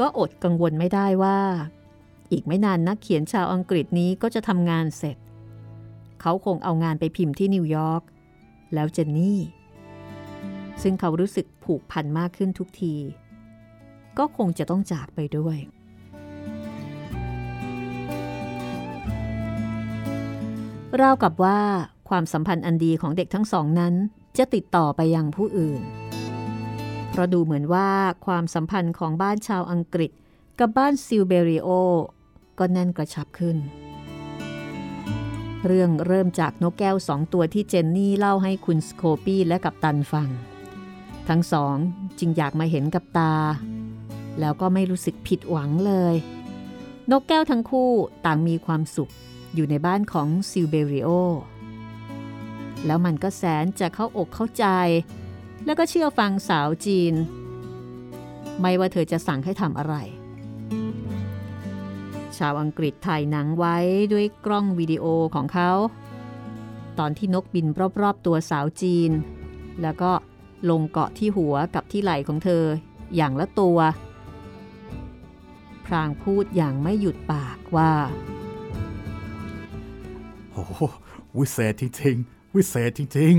[0.00, 1.40] ก็อดกังวลไม่ได้ว่า
[2.32, 5.16] อีกไม่นานนักเขียนชาวอังกฤษนี้ก็จะทำงานเสร็จ
[6.20, 8.02] เขาคงเอางานไปพิมพ์ที่นิวยอร์ก
[8.74, 9.40] แล้วเจนนี่
[10.82, 12.94] ซึ่งเขารู้สึกผูกพันมากขึ้นทุกที
[14.18, 15.58] ก็คงจะต้องจากไปด้วย
[21.00, 21.58] ราวกับว่า
[22.08, 23.94] ความสัมพันธ์อันดีของเด็กทั้งสองนั้น
[24.38, 25.82] จะติดต่อไปยังผู้อื่น
[27.10, 27.90] เพราะดูเหมือนว่า
[28.26, 30.10] ความสัมพันธ์ของบ้านชาวอังกฤษ
[30.58, 31.68] กับบ้านซิลเบริโอ
[32.58, 33.56] ก็แน่นกระชับขึ้น
[35.66, 40.28] เรื่องเริ่มจากนกแก้วสองตัวที่เจนนี่เล่าให้คุณสโคปี้และกับตันฟัง
[41.28, 41.76] ทั้งสอง
[42.18, 43.34] จึงอยากมาเห็นกับตา
[44.40, 46.14] แล้วก็ไม่รู้สึกผิดหวังเลย
[47.10, 47.90] นกแก้วทั้งคู่
[48.26, 49.12] ต่างมีความสุข
[49.54, 51.08] อยู่ในบ้านของซิลเบริโอ
[52.86, 54.66] แล้วมันก็แสนจะเข้าอกเข้าใจ
[55.64, 57.14] แล้วก็เชื่อฟังสาวจีน
[58.60, 59.94] ไม่ว่าเธอจะสั่งให้ทำอะไร
[62.38, 63.76] ชาวอังกฤษถ่ายหนังไว้
[64.12, 65.70] ด้วยกล้องวิดีโอของเขา
[66.98, 67.66] ตอนที่นกบิน
[68.02, 69.10] รอบๆตัวสาวจีน
[69.82, 70.12] แล้วก็
[70.70, 72.64] ลงเกาะที่หัวกับที่ไหล่ของเธอ
[73.16, 73.78] อย่างละตัว
[75.86, 77.92] พรางพูดอย่างไม่หยุดปากว่า
[80.52, 80.82] โอ้โห
[81.38, 83.36] วิเศษจริงๆ วิเศษจริง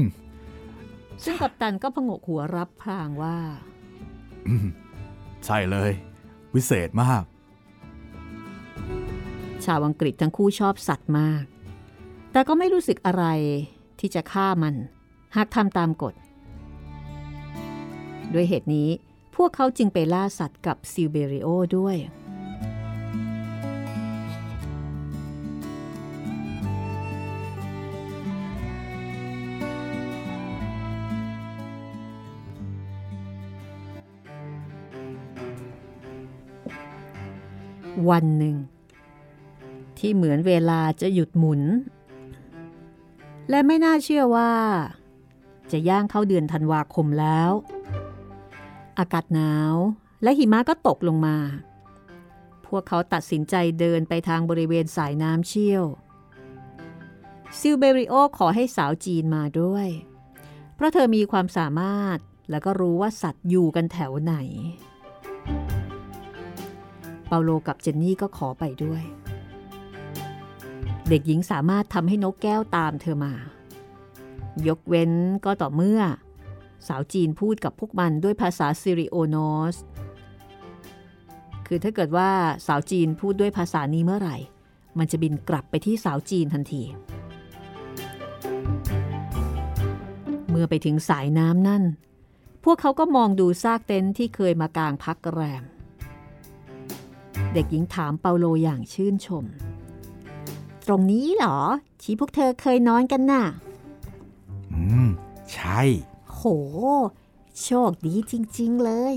[1.23, 4.67] ซึ่งกัปตันก็พงกหัวรับพรางว่าๆอืม
[5.45, 5.91] ใช่เลย
[6.55, 7.23] วิเศษมาก
[9.65, 11.43] ชาวอังกฤษทั้งคู่ชอบสัตว์มาก
[12.31, 13.25] แต่ก็ไม่รู้สึกอะไร
[13.99, 14.75] ที่จะฆ่ามัน
[15.35, 16.13] หากทำตามกฎ
[18.33, 18.89] ด้วยเหตุนี้
[19.35, 21.95] พวกเขาจึงไปล่าสัตว์กับซิลเบริโอด้วย
[38.09, 38.55] วันหนึ่ง
[39.97, 41.62] ที่เหมือนเวลาจะหยุดหมุน
[43.49, 44.51] และไม่น่าเชื่อว่า
[45.71, 47.51] จะย่างเข้าเดือนธันวาคมแล้ว
[48.99, 49.75] อากาศหนาว
[50.23, 51.38] และหิมะก็ตกลงมา
[52.65, 55.83] พวกเขาตัดสินใจเดินไปทางบริเวณสายน้ำเชี่ยว
[57.59, 59.88] ซิลเบริโอขอให้สาวจีนมาด้วย
[60.75, 62.17] เพราะเธอมีความสามารถ
[62.49, 64.35] และก็รู้ว่าสัตว์อยู่กันแถวไหน
[67.29, 69.03] เปาโลกับเจนนี่ก็ขอไปด้วย
[71.09, 73.33] เด็กหญิงสามารถทำให้นกแก้วตามเธอมา
[74.67, 75.11] ยกเว้น
[75.45, 76.01] ก็ต่อเมื่อ
[76.87, 79.75] สาวจีนพูดกับพวกมันด้วยภาษาซิริโอนอส
[81.67, 82.29] คือถ้าเกิดว่า
[82.67, 84.37] สาวจีนพูดด้วยภาษานี้เมื่อไหร่
[84.97, 86.83] มันจะบินกลับไปที่สาวจีนทันที
[90.49, 91.83] เมื่อไปถึงสายน้ำนั่น
[92.63, 95.63] พวกเขาก็มองดูซากเต็นท์ที่เคยมากางพักแรม
[97.54, 99.45] เด็กหญิงถามเปาโลอย่างชื่นชม
[100.88, 101.60] ตรงนี้เหรอ
[102.02, 103.43] ที่พวกเธอเคยนอนกันน่ะ
[104.73, 105.08] อืม
[105.54, 105.82] ใช่
[106.34, 106.41] โห
[107.63, 109.15] โชคดีจริง ๆ เลย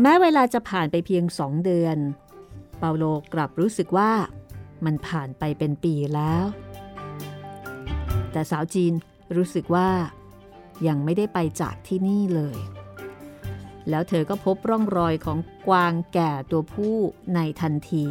[0.00, 1.96] แม้เวลาจะผ่านไปเพียงสองเดือน
[2.78, 4.12] เปาโลกลับรู้สึกว่า
[4.84, 6.44] มันผ่านไปเป็นปีแล้ว
[8.32, 8.92] แต่สาวจีน
[9.36, 9.90] รู้สึกว่า
[10.86, 12.56] ยังไม่ได้ไปจากที่นี่เลย
[13.88, 15.38] แล้วเธอก็พบร่องรอยของ
[15.68, 16.96] กวางแก่ตัวผู้
[17.34, 18.06] ในทันที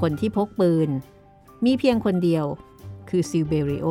[0.00, 0.88] คนที่พกปืน
[1.64, 2.44] มีเพียงคนเดียว
[3.08, 3.88] คือซิลเบริโอ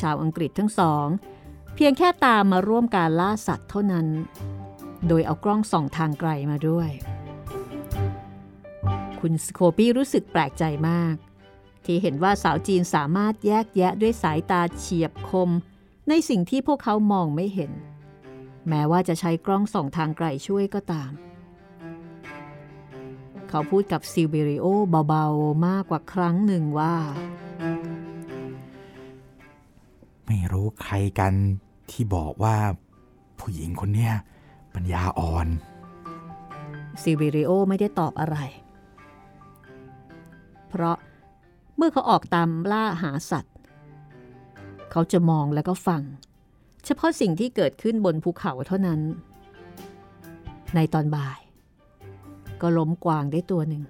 [0.00, 1.06] ชาวอังกฤษทั้งสอง
[1.74, 4.06] เพียงแค่ตามมาร่วมการล่าสัตว์เท่านั้น
[5.08, 6.90] โดยเอากล้องส่องทางไกลมาด้วย
[9.20, 11.14] คุณสโคปี้รู้สึกแปลกใจมาก
[11.84, 15.50] ที่เห็นว่าสาวจีนสามารถแยกแยะด้วยสายตาเฉียบคม
[16.08, 17.72] ในสิ่งที่พวกเขามองไม่เห็น
[18.68, 21.10] แม้ว่าจะใช้กล้องส่องทางไกลช่วยก็ตาม
[23.48, 24.66] เขาพูดกับซิลเบริโอ
[25.08, 26.94] เบาๆ มากกว่าครั้งหนึ่งว่า
[30.26, 31.34] ไม่รู้ใครกัน
[31.90, 32.56] ที่บอกว่า
[33.38, 34.12] ผู้หญิงคนเนี้ย
[34.74, 35.48] ปัญญาอ่อน
[37.02, 38.36] ซิลเบริโอไม่ได้ตอบอะไร
[40.68, 40.96] เพราะ
[41.76, 43.54] เมื่อเขาออกตามล่าหาสัตว์
[44.90, 46.02] เขาจะมองแล้วก็ฟัง
[46.90, 49.00] เฉพาะสิ่งที่เกิดขึ้นบนภูเขาเท่านั้น
[50.74, 51.38] ในตอนบ่าย
[52.60, 53.82] ก็ล้มกวางได้ตัวหนึ่ง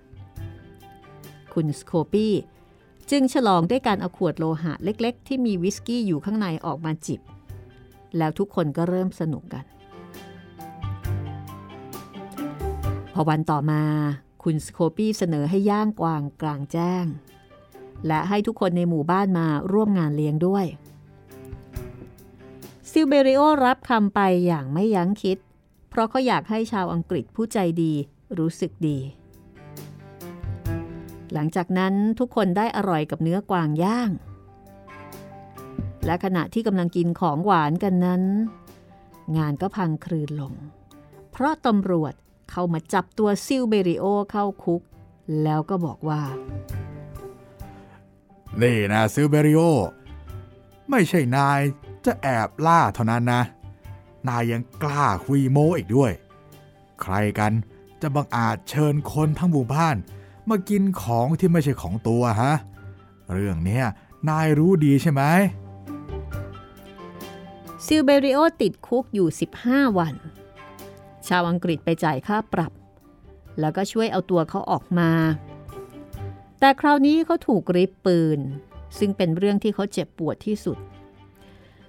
[1.54, 2.34] คุณสโคปี้
[3.11, 7.20] จึงฉลองด้วยการเอาขวดโลหะเล็ก ๆ ที่มีวิสกี้อยู่ข้างในออกมาจิบ
[8.18, 9.64] แล้วทุกคนก็เริ่มสนุกกัน
[13.12, 13.82] พอวันต่อมา
[14.42, 17.04] คุณสโคปี้เสนอให้ย่างกวางกลางแจ้ง
[18.06, 20.66] และให้ทุกคนในหมู่บ้านมาร่วมงานเลี้ยงด้วย
[22.90, 25.38] ซิลเบริโอรับคำไปอย่างไม่ยั้งคิด
[25.90, 27.92] เพราะเขาอยากให้ชาวอังกฤษผู้ใจดี
[28.38, 28.98] รู้สึกดี
[31.33, 34.11] หลังจากนั้นทุกคนได้อร่อยกับเนื้อกวางย่าง
[36.07, 38.22] และขณะที่กำลังกินของหวานกันนั้น
[39.37, 40.55] งานก็พังครืนลง
[41.31, 42.14] เพราะตำรวจ
[42.51, 44.83] เข้ามาจับตัวซิลเบริโอเข้าคุก
[45.42, 46.22] แล้วก็บอกว่า
[48.62, 49.61] นี่นะซิลเบริโอ
[50.90, 51.61] ไม่ใช่นาย
[52.09, 53.42] จะแอบล่าเท่านั้นนะ
[54.29, 56.12] นายยังกล้าคุยโม้อีกด้วย
[57.03, 57.53] ใครกัน
[58.01, 59.97] จะบังอาจเชิญคนทั้งหมู่บ้าน
[60.49, 62.55] มากินของที่ไม่ใช่ของตัวฮะ
[63.33, 63.85] เรื่องเนี้ย
[64.29, 65.23] นายรู้ดีใช่ไหม
[67.85, 69.29] ซิลเบริโอติดคุกอยู่
[69.62, 70.14] 15 วัน
[71.27, 72.73] ชาวอังกฤษไปจ่ายค่าปรับ
[73.61, 75.11] แล้วก็ช่วยเอาตัวเขาออกมา
[76.61, 78.38] แต่คราวนี้เขาถูกริบปืน
[78.99, 80.79] ซึ่งเป็นเรื่องที่เขาเจ็บปวดที่สุด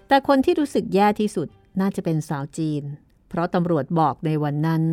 [0.10, 1.48] แต่คนที่รู้สึกแย่ที่สุด
[1.80, 2.84] น่าจะเป็นสาวจีน
[3.30, 4.84] เพราะตำรวจบอกในวันนั้น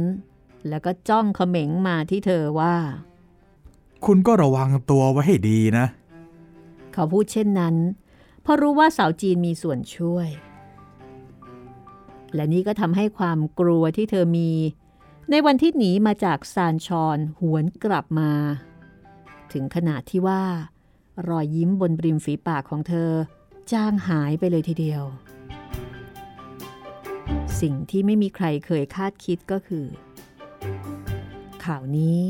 [0.69, 2.77] แล้วก็จ้องเขม็งมาที่เธอว่า
[4.07, 5.87] คุณก็ระวังตัวไว้ให้ดีนะ
[6.93, 7.77] เขาพูดเช่นนั้น
[8.43, 10.29] เพราะรู้ว่าสาวจีนมีส่วนช่วย
[12.35, 14.51] และนี่ก็ทำให้ความกลัวที่เธอมี
[15.31, 18.33] ในวันที่หนีมาจากซานชอนหวนกลับมา
[19.53, 20.43] ถึงขนาดที่ว่า
[21.29, 23.11] รอยยิ้มบนบริมฝีปากของเธอ
[23.73, 25.05] จางหายไปเลยทีเดียว
[27.61, 29.87] สิ่งที่ไม่มีใครเคยคาดคิดก็คือ
[31.65, 32.21] ข่าวนี้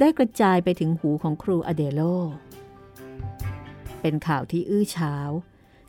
[0.00, 2.00] ได้กระจายไปถึงหูของครูอเดโล
[4.00, 5.14] เป็นข่าวที่อื้อเช้า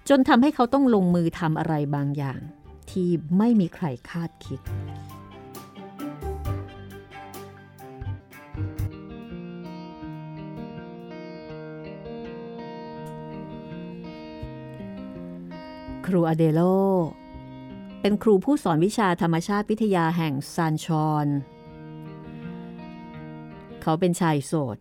[0.10, 2.42] จนทำให้เขาต้องลงมือทำอะไรบางอย่าง
[2.92, 4.60] ที่ไม่มีใครคาดคิด
[16.08, 16.62] ครูอเดโล
[18.02, 21.28] เป็นครูผู้สอนวิชาธรรมชาติวิทยาแห่งซานชอน
[23.82, 24.78] เขาเป็นชายโสด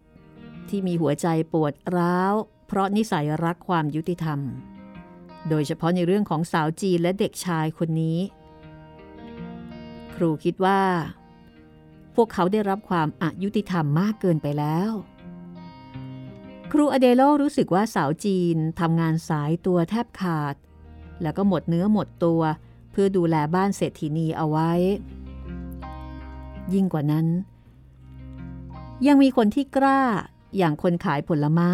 [0.69, 2.35] ที่มีหัวใจปวดร้าว
[2.67, 4.41] เพราะนิสัยรักความยุติธรรม
[5.49, 8.19] โดยเฉพาะในเรื่องของสาวจีนและเด็กชายคนนี้
[10.15, 10.83] ครูคิดว่า
[12.15, 14.91] พวกเขาได้รับความอายุติธรรมมากเกินไปแล้ว
[16.73, 20.57] ครูอเดโลรู้สึกว่าสาวจีนทำงานสายตัวแทบขาด
[21.23, 22.43] แล้วก็หมดเนื้อหมดตัว
[22.91, 24.73] เพื่อดูแลบ้านเศรษฐีนีเอาไว้
[26.75, 27.27] ยิ่งกว่านั้น
[29.07, 30.01] ยังมีคนที่กล้า
[30.57, 31.73] อย่างคนขายผลไม้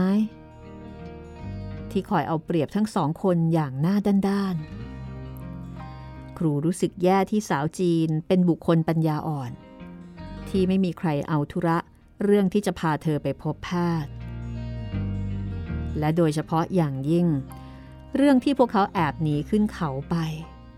[1.91, 3.97] ที่คอยเอาเปรียบทั้งสองคนอย่างหน้า
[4.29, 9.51] ด้านๆ ครูรู้สึกแย่ที่สาวจีนเป็นบุคคลปัญญาอ่อน
[10.49, 11.79] ที่ไม่มีใครเอาธุระ
[12.25, 13.71] เรื่องที่จะพาเธอไปพบแพ
[14.05, 14.13] ทย์
[15.99, 17.27] และโดยเฉพาะอย่างยิ่ง
[18.17, 20.17] เรื่องที่พวกเขาแอบหนีขึ้นเขาไป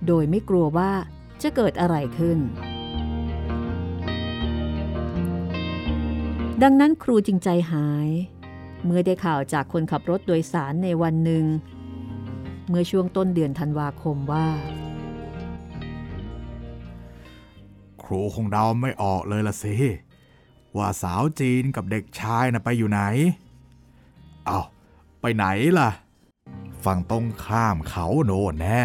[0.06, 0.92] โดยไม่กลัวว่า
[1.42, 2.38] จะเกิดอะไรขึ้น
[6.62, 8.08] ดังนั้นครูจึงใจหาย
[8.84, 11.44] เมื่อได้ข่าวจากคนขับรถโดยสารในวันหนึ่ง
[12.68, 14.46] เมื่อช่วงต้นเดือนธันวาคมว่า
[18.02, 19.76] ครูคงเดาไม่ออกเลยละสิ
[20.76, 23.00] ว่าสาวจีนกับเด็กชายน่ะไปอยู่ไหน
[24.46, 24.60] เอา
[25.20, 25.46] ไปไหน
[25.78, 25.90] ล่ะ
[26.84, 28.80] ฝั่งตรงข้ามเขาโน่นแน่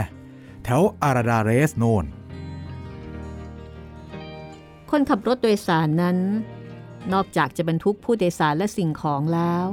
[0.64, 2.06] แถวอาราดาเรสโน่น
[4.90, 6.18] คนขับรถโดยสารนั้น
[7.14, 9.66] นอกจากจะบรรทุกผู้โดยสารและสิ่งของแล้ว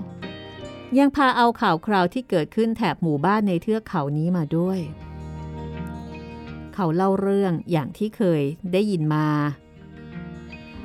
[0.99, 4.79] ยังพาเอาข่าวคราวที่เกิดขึ้นแถบหมู่บ้านในเทือกเขานี้มาด้วย
[6.75, 9.29] เขาเล่าเรื่องอย่างที่เคยได้ยินมา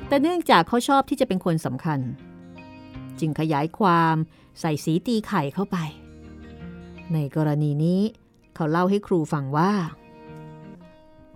[0.08, 2.00] แต่เนื่องจากเขาชอบที่จะเป็นคนสำคัญ
[3.20, 4.16] จึงขยายความ
[4.60, 5.76] ใส่สีตีไข่เข้าไป
[7.12, 8.00] ในกรณีนี้
[8.54, 9.72] เขาเล่าให้ครูฟังว่า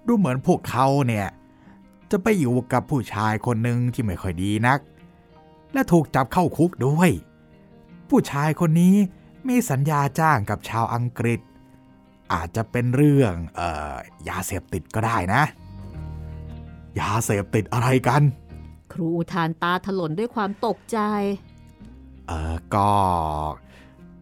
[0.06, 1.26] ดูเหมือนพวกเขาเนี่ย
[2.10, 4.80] จะไปอยู่กับผู้ชายคนหนึ่งที่ไม่ค่อยดีนัก
[5.72, 7.10] และถูกจับเข้าคุกด้วย
[8.08, 8.96] ผู้ชายคนนี้
[9.48, 11.40] มีสัญญาจ้างกับชาวอังกฤษ
[12.32, 13.94] อาจจะเป็นเรื่องเอ่อ
[14.28, 15.42] ยาเสพติดก็ได้นะ
[17.00, 18.22] ยาเสพติดอะไรกัน
[18.92, 20.98] ครูอุทานตาถลนด้วยความตกใจ
[22.26, 22.90] เออก็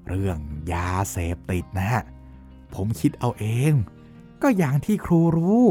[0.09, 0.39] เรื่อง
[0.73, 2.03] ยาเสพติดนะฮะ
[2.75, 3.73] ผมคิดเอาเอง
[4.43, 5.65] ก็อย่างที่ครูรู้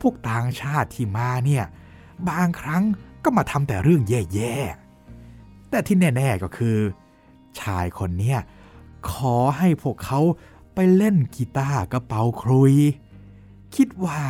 [0.00, 1.64] พวกต่างชาติที่มาเนี่ย
[2.28, 2.82] บางครั้ง
[3.24, 6.78] ก็มาทำแต่เรื่องแย่ๆ แต่ที่แน่ๆก็คือ
[7.60, 8.38] ชายคนเนี้ย
[9.10, 10.20] ขอให้พวกเขา
[10.74, 12.74] ไปเล่นกีตาร์กระเป๋าครุย
[13.74, 14.20] คิดว่า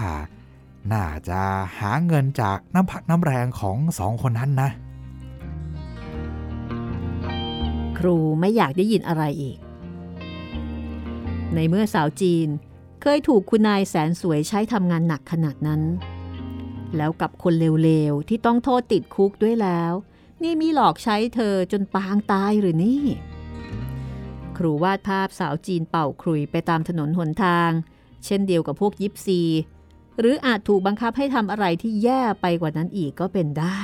[0.92, 1.40] น่าจะ
[1.78, 4.70] หาเงินจากน้ำพักน้ำแรงของสองคนนั้นนะ
[7.98, 9.56] ครูไม่อยากได้ยินอะไรอีก
[11.54, 12.48] ในเมื่อสาวจีน
[13.02, 15.82] เคยถูกคุณนายแสนสวยใช้ทำงานหนักขนาดนั้น
[16.96, 19.92] แล้วกับคนเลวๆ ที่ต้องโทษติดคุกด้วยแล้ว
[20.42, 23.04] นี่มีหลอกใช้เธอจนปางตายหรือนี่
[24.56, 27.70] ครูวาดภาพสาวจีนเป่าครุยไปตามถนนหนทาง
[28.24, 29.40] เช่นเดียวกับพวกยิปซี
[30.18, 33.78] หรืออาจถูกบังคับให้ทำอะไรที่แย่ไปกว่านั้นอีกก็เป็นได้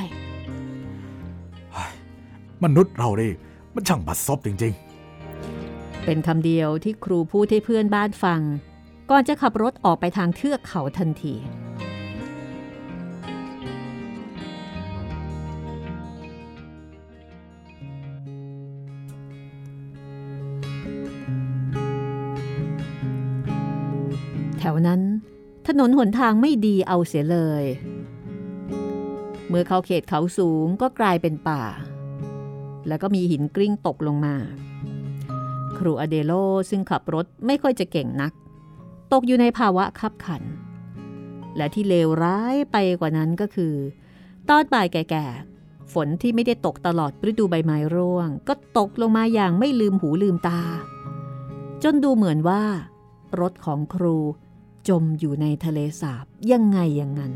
[2.64, 3.28] มนุษย์เราดิ
[3.74, 4.74] มันช่างบัดซบจริง
[6.04, 8.40] เป็นคำเดียวที่ครูพูดให้เพื่อนบ้านฟัง
[9.10, 11.34] ก่อนจะขับรถออกไปทางเทือกเขาทันที
[24.58, 25.00] แถวนั้น
[25.66, 27.64] ถนนหนทางไม่ดีเอาเสียเลย
[29.48, 31.62] เมื่อเขาเขตเขาสูงก็กลายเป็นป่า
[32.88, 34.36] แล้วก็มีหินกลิ้งตกลงมา
[35.80, 36.32] ครูอเดโล
[36.70, 38.32] ซึ่งขับรถไม่ค่อยจะเก่งนัก
[39.12, 40.42] ตกอยู่ในภาวะคับขัน
[41.56, 43.74] และที่เลวร้ายไปกว่านั้นก็คือ
[44.48, 50.60] ตอนบ่ายแก่ๆ ฝนที่ไม่ได้ตกตลอดฤดูใบไม้ร่วง ก็ตกลงมาอย่างไม่ลืมหูลืมตา
[51.82, 52.62] จนดูเหมือนว่า
[53.40, 54.16] รถของครู
[54.88, 57.32] จมอยู่ในทะเลสาบยังไงอย่างนั้น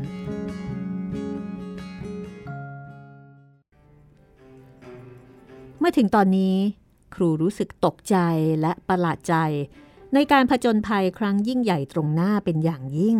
[5.79, 6.55] เมื่อถึงตอนนี้
[7.15, 8.17] ครูรู้สึกตกใจ
[8.61, 9.35] และประหลาดใจ
[10.13, 13.17] ในการผจญภัยครั้งยิ่งใหญ่ตรงหน้าเป็นอย่างยิ่ง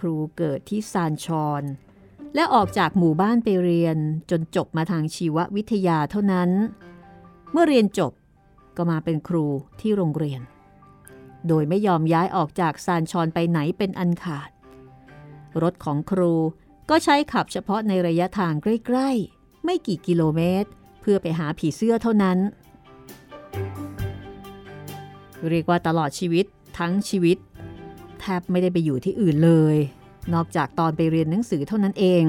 [0.00, 1.62] ครูเกิดที่ซานชอน
[2.34, 3.96] และออกจากหมู่บ้านไปเรียน
[4.30, 6.50] จนจบมาทางชีววิทยาเท่านั้น
[7.52, 8.12] เมื่อเรียนจบ
[8.76, 9.46] ก็มาเป็นครู
[9.80, 10.40] ที่โรงเรียน
[11.48, 14.50] โดยไม่ยอมย้ายออกจากซานชอนไปไหนเป็นอันขาด
[15.62, 16.34] รถของครู
[16.90, 20.70] ก็ใช้ขับเฉพาะในระยะทางใกล้ ๆ ไม่กี่กิโลเมตร
[21.02, 22.38] เพื่อไปหาผีเสื้อเท่านั้น
[25.50, 26.44] เรียกว่าตลอดชีวิต
[26.78, 27.36] ทั้งชีวิต
[28.20, 29.76] แทบไม่ได้ไปอยู่ที่อื่นเลย
[30.34, 32.24] นอกจากตอนไปเรียนหนังสือเท่านั้นเอง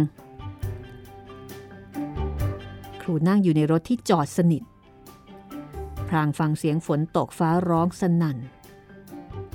[3.01, 4.63] ครูนั่งอยู่ในรถที่จอดสนิท
[6.07, 8.37] พรางฟังเสียงฝนตกฟ้าร้องสนั่น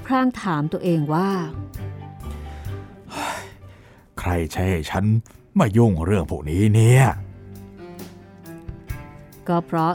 [0.05, 1.31] พรางถามตัวเองว่า
[4.19, 5.05] ใครใช่ฉัน
[5.59, 7.05] มายุ่งเรื่องพวกนี้เนี่ย
[9.49, 9.93] ก็เพราะ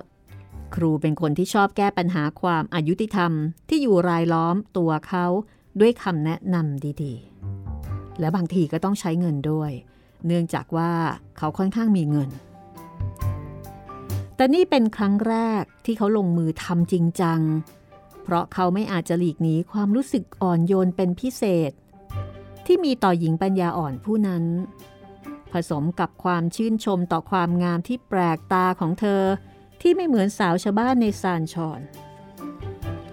[0.76, 3.32] ครูเป็นคนที่ชอบแก้ปัญหาความอายุติธรรม
[3.70, 5.26] ที่อยู่รายล้อมตัวเขา
[5.80, 9.72] ด้วยคำแนะนำดีๆ และบางทีก็ต้องใช้เงินด้วย
[10.26, 10.92] เนื่องจากว่า
[11.38, 12.30] เขาค่อนข้างมีเงิน
[14.36, 17.40] แต่นี่เป็นครั้งแรกที่เขาลงมือทำจริงจัง
[18.24, 21.72] เพราะเขาไม่อาจจะหลีกหนีความรู้สึกอ่อนโยนเป็นพิเศษ
[22.66, 24.44] ที่มีต่อหญิงปัญญาอ่อนผู้นั้น
[25.54, 29.22] ผสมกับความชื่นชมต่อความงามที่แปลกตาของเธอ
[29.82, 31.82] ที่ไม่เหมือนสาวชาวบ้านในซานชอน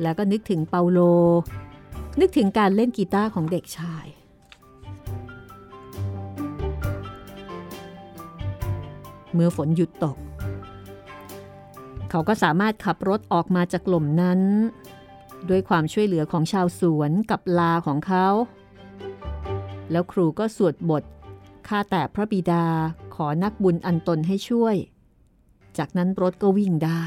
[0.02, 1.00] แล้วก็นึกถึงเปาโล
[2.20, 4.06] นึกถึงการเล่นกีตาร์ของเด็กชาย
[9.34, 10.16] เมื่อฝนหยุดตก
[12.10, 14.40] เขาก็สามารถขับรถออกมาจากกลุ่มนั้น
[15.48, 18.28] ด้วยความช่วยเหลือของชาวสวนกับลาของเขา
[19.90, 21.04] แล้วครูก็สวดบท
[21.68, 22.64] ข้าแต่พระบิดา
[23.14, 24.76] ขอนักบุญอันตนให้ช่วย
[25.78, 27.04] จากนั้นรถก็วิ่งได้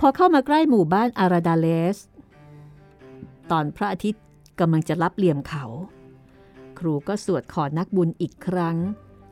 [0.00, 1.98] พอเข้ามาใกล้หมู่บ้านอาราดาเลส
[3.50, 4.24] ตอนพระอาทิตย์
[4.60, 5.64] กำลังจะรับเหลี่ยมเขา
[6.78, 8.76] ครูก็สวดขอนักบุญอีกครั้ง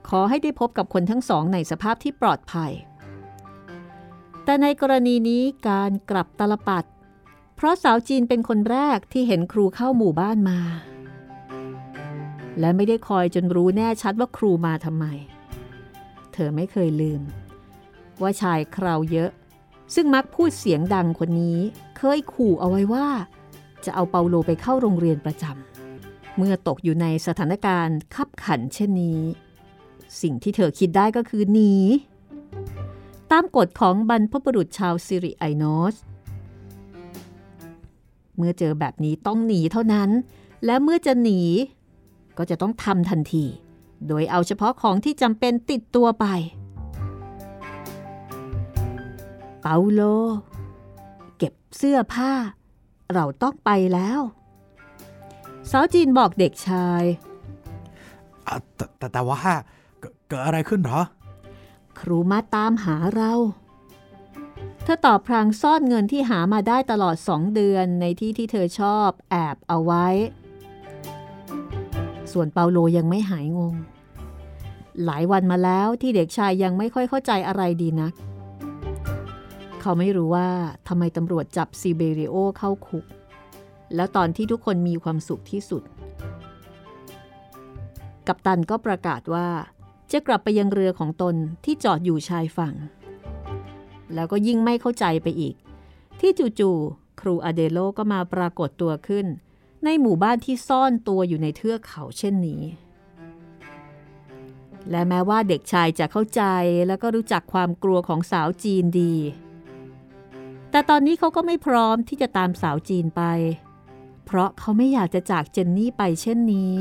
[0.09, 2.73] ขอให้ได้พบกับคนทั้งสองในสภาพที่ปลอดภัย
[4.45, 6.85] แต่ในกรณีนี้การกลับตลปัด
[7.57, 10.61] เพราะสาวจีนเป็นคนแรกที่เห็นครูเข้าหมู่บ้านมา
[12.61, 15.05] และไม่ได้คอยจนรู้แน่ชัดว่าครูมาทำไม
[16.33, 17.23] เธอไม่เคยลืม
[18.23, 19.31] ว่าชายคราวเยอะ
[19.95, 21.59] ซึ่งมักพูดเสียงดังคนนี้
[21.99, 23.07] เคยขู่เอาไว้ว่า
[23.85, 29.21] จะเอาเปาโลไปเข้าโรงเรียนประจำเมื่อตกอยู่ในสถานการณ์ขับขันเช่นนี้
[30.23, 31.75] สิ่งที่เธอคิดได้ก็คือหนี
[33.31, 35.95] ตามกฎของบรรพบุรุษชาวซิริไอโนส
[38.37, 40.11] เมื่อเจอแบบนี้ต้องหนีเท่านั้น
[40.65, 41.41] และเมื่อจะหนี
[42.39, 43.45] ก็จะต้องทำทันที
[44.09, 46.27] โดยเอาเฉพาะของที่จำเป็นติดตัวไป
[49.61, 50.01] เปาโล
[51.39, 52.33] เก็บเสื้อผ้า
[53.15, 54.21] เราต้องไปแล้ว
[55.71, 57.03] สาวจีนบอกเด็กชาย
[58.47, 59.41] อะแต่แต่แต่ว่า
[60.01, 61.01] เกิดเกิดอะไรขึ้นเหรอ
[61.99, 63.33] ครูมาตามหาเรา
[64.83, 70.07] เธอตอบพรางซ่อนเงินที่หามาได้ตลอดสองเดือนในที่ที่เธอชอบแอบเอาไว้
[72.39, 73.75] ส่วนเปาโลยังไม่หายงง
[75.05, 78.13] หลายวันมาแล้วที่เด็กชายยังไม่ค่อยเข้าใจอะไรดีนัก
[79.81, 80.49] เขาไม่รู้ว่า
[80.89, 83.05] ทำไมตำรวจจับซีเบริโอเข้าคุก
[83.95, 85.83] แล้วตอนที่ทุกคนมีความสุขที่สุด
[88.27, 89.49] กัปตันก็ประกาศว่า
[90.13, 91.35] จะกลับไปยังเรือของตน
[91.65, 92.75] ที่จอดอยู่ชายฝั่ง
[94.15, 95.55] แล้วก็ยิ่งไม่เข้าใจไปอีก
[96.21, 96.31] ที่
[96.61, 99.27] จู่ๆครูอเดโลก็มาปรากฏตัวขึ้น
[99.85, 102.63] ในหมู่บ้านที่ซ่อนตัวอยู่ในเทือกเขาเช่นนี้
[104.91, 106.43] และแม้ว่าเด็กชายจะเข้าใจ
[106.89, 109.15] แล้วก็รู้จักความกลัวของสาวจีนดี
[110.71, 113.23] แต่ตอนนี้เขาก็ไม่พร้อมที่จะตามสาวจีนไป
[114.25, 116.75] เพราะเขาไม่อยากจะจากเจนนี่ไปเช่นนี้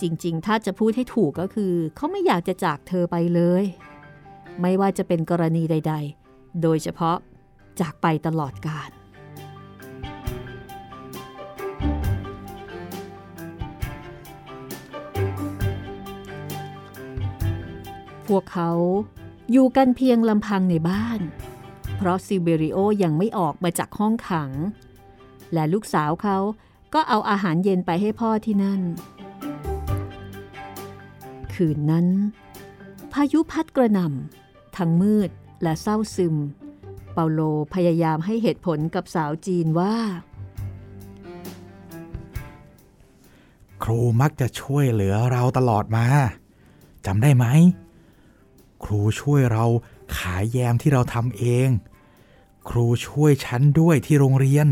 [0.00, 3.64] จริงๆ ถ้าจะพูดให้ถูกก็คือ เขาไม่อยากจะจากเธอไปเลย
[4.60, 5.94] ไม่ว่าจะเป็นกรณีใด
[6.26, 7.16] ๆ โดยเฉพาะ
[7.80, 8.90] จากไปตลอดกาล
[18.26, 18.70] พวกเขา
[19.52, 21.20] อยู่กันเพียงลำพังในบ้าน
[21.96, 24.50] เพราะซิเบริโอยังไม่ออกมาจากห้องขัง
[25.52, 26.38] และลูกสาวเขา
[26.94, 28.80] ก็เอาอาหารเย็นไปให้พ่อที่นั่น
[31.54, 32.06] คืนนั้น
[33.12, 35.30] พายุพัดกระหน่ำทั้งมืด
[35.62, 36.36] และเศร้าซึม
[37.12, 37.40] เปาโล
[37.74, 39.96] พยายามให้เหตุผลกับสาวจีนว่า
[43.82, 46.06] ครูมักจะช่วยเหลือเราตลอดมา
[47.06, 47.46] จำได้ไหม
[48.84, 49.64] ครูช่วยเรา
[50.16, 51.68] ขายแยมที่เราทำเอง
[52.68, 54.68] ครูช่วยฉันด้วยที่โรงเรียน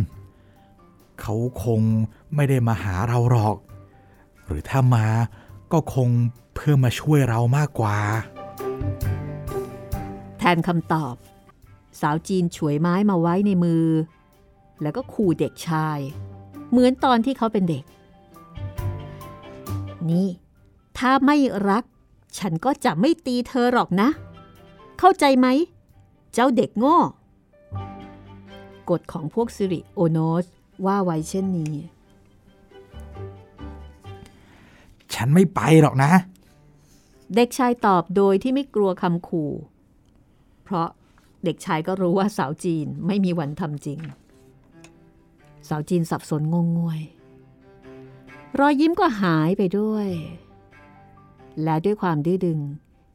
[1.21, 1.35] เขา
[1.65, 1.81] คง
[2.35, 3.57] ไม่ได้มาหาเราหรอก
[4.45, 5.07] หรือถ้ามา
[5.73, 6.09] ก็คง
[6.55, 7.99] เพื่อมาช่วยเรามากกว่า
[10.39, 11.15] แทนคำตอบ
[12.01, 13.87] สาวจีนฉวยไม้มาไว้ในมือ
[14.83, 15.99] แล้วก็ขู่เด็กชาย
[16.71, 17.85] เหมือนตอนที่เขาเป็นเด็ก
[20.11, 20.29] นี่
[20.99, 21.37] ถ้าไม่
[21.69, 21.85] รัก
[22.39, 24.09] ฉันก็จะไม่ตีเธอหรอกนะ
[24.99, 25.47] เข้าใจไหม
[26.35, 26.97] เจ้าเด็กโง่
[28.91, 30.45] กฎของพวกสิริโอโนส
[30.87, 31.75] ว่าไว้เช่นนี้
[35.15, 36.13] ฉันไม่ไปหรอกนะ
[37.35, 39.53] เด็กชายตอบโดยที่ไม่กลัวคำขู่
[40.65, 40.89] เพราะ
[41.45, 44.01] เด็กชายก็รู้ว่าสาวจีนไม่มีวันทำจริง
[45.69, 47.01] สาวจีนสับสนงงงวย
[48.59, 50.09] รอยยิ้มก็หายไปด้วย
[51.65, 52.61] และด้วยความดื้อดึง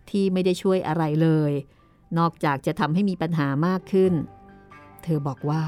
[0.09, 1.51] ที่ไม่ได้ช่วยอะไรเลย
[2.17, 4.13] นอกจากจะทำให้มีปัญหามากขึ้น
[5.03, 5.63] เธอบอกว่า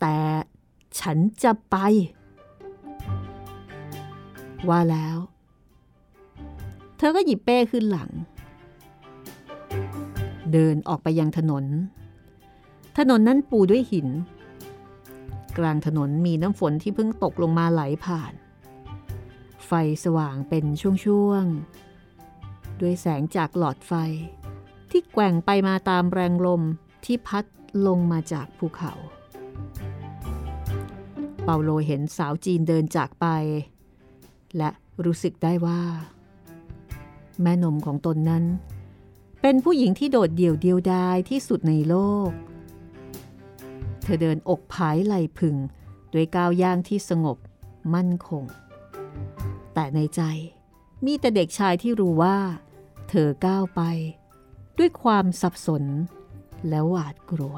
[0.00, 0.18] แต่
[1.00, 1.76] ฉันจะไป
[4.68, 5.16] ว่าแล้ว
[6.98, 8.10] เธอก็หยิบเป้ขึ้นหลัง
[10.52, 11.64] เดินออกไปยังถนน
[12.98, 14.08] ถนนนั้นปูด้วยหิน
[15.58, 18.32] กลางถนนมีน้ำฝนที่เพิ่งตกลงมาไหลผ่าน
[19.66, 19.72] ไฟ
[20.04, 20.64] สว่างเป็น
[21.04, 23.92] ช่วงๆ ด้วยแสงจากหลอดไฟ
[24.90, 26.62] ที่แกว่งไปมาตามแรงลม
[27.04, 27.44] ที่พัด
[27.86, 28.92] ลงมาจากภูเขา
[31.44, 33.26] เปาโลเห็นสาวจีนเดินจากไป
[34.56, 34.70] และ
[35.04, 35.82] รู้สึกได้ว่า
[37.42, 38.44] แม่นมของตนนั้น
[39.42, 41.96] เป็นผู้หญิงที่โดดเดี่ยวเดียวดายที่สุดในโล
[42.28, 42.30] ก
[44.02, 45.56] เธอเดินอกผายไหลพึง
[46.12, 47.38] ด้วยก้าวย่างที่สงบ
[47.94, 48.44] มั่นคง
[49.80, 50.22] แต่ในใจ
[51.06, 52.36] มีแต่เด็กชายที่รู้ว่า
[53.08, 53.80] เธอก้าวไป
[54.78, 55.84] ด้วยความสับสน
[56.68, 57.56] และหวาดกลัว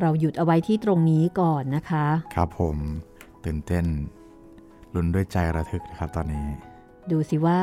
[0.00, 2.76] เราหยุดเอาไว้ที่ตรงนี้ก่อนนะคะ ครับผม
[3.44, 3.84] ตื่นเต้น
[4.94, 6.46] ลุ้นด้วยใจระทึกนะครับตอนนี้
[7.10, 7.62] ดูสิว่า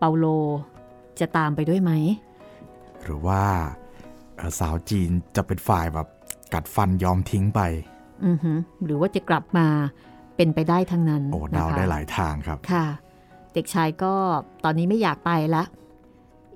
[0.00, 0.26] เปาโล
[1.20, 1.92] จะตามไปด้วยไหม
[3.02, 3.42] หรือว่า
[4.36, 6.08] เอ่อสาวจีนจะเป็นฝ่ายแบบ
[6.54, 7.60] กัดฟันยอมทิ้งไป
[8.26, 9.66] อือหือหรือว่าจะกลับมา
[10.36, 12.86] เป็นไปได้ทั้งนั้น โอ้เดานะคะได้หลายทางครับ ค่ะ
[13.54, 14.14] เด็กชายก็
[14.64, 15.64] ตอนนี้ไม่อยากไปละ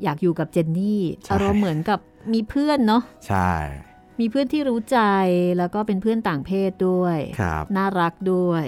[0.03, 1.99] อยากอยู่กับเจนนี่ใช่อารมณ์เหมือนกับ
[2.33, 3.51] มีเพื่อนเนาะ ใช่
[4.21, 5.01] มีเพื่อนที่รู้ใจ
[5.59, 8.65] แล้วก็เป็นเพื่อนต่างเพศด้วยครับน่ารักด้วย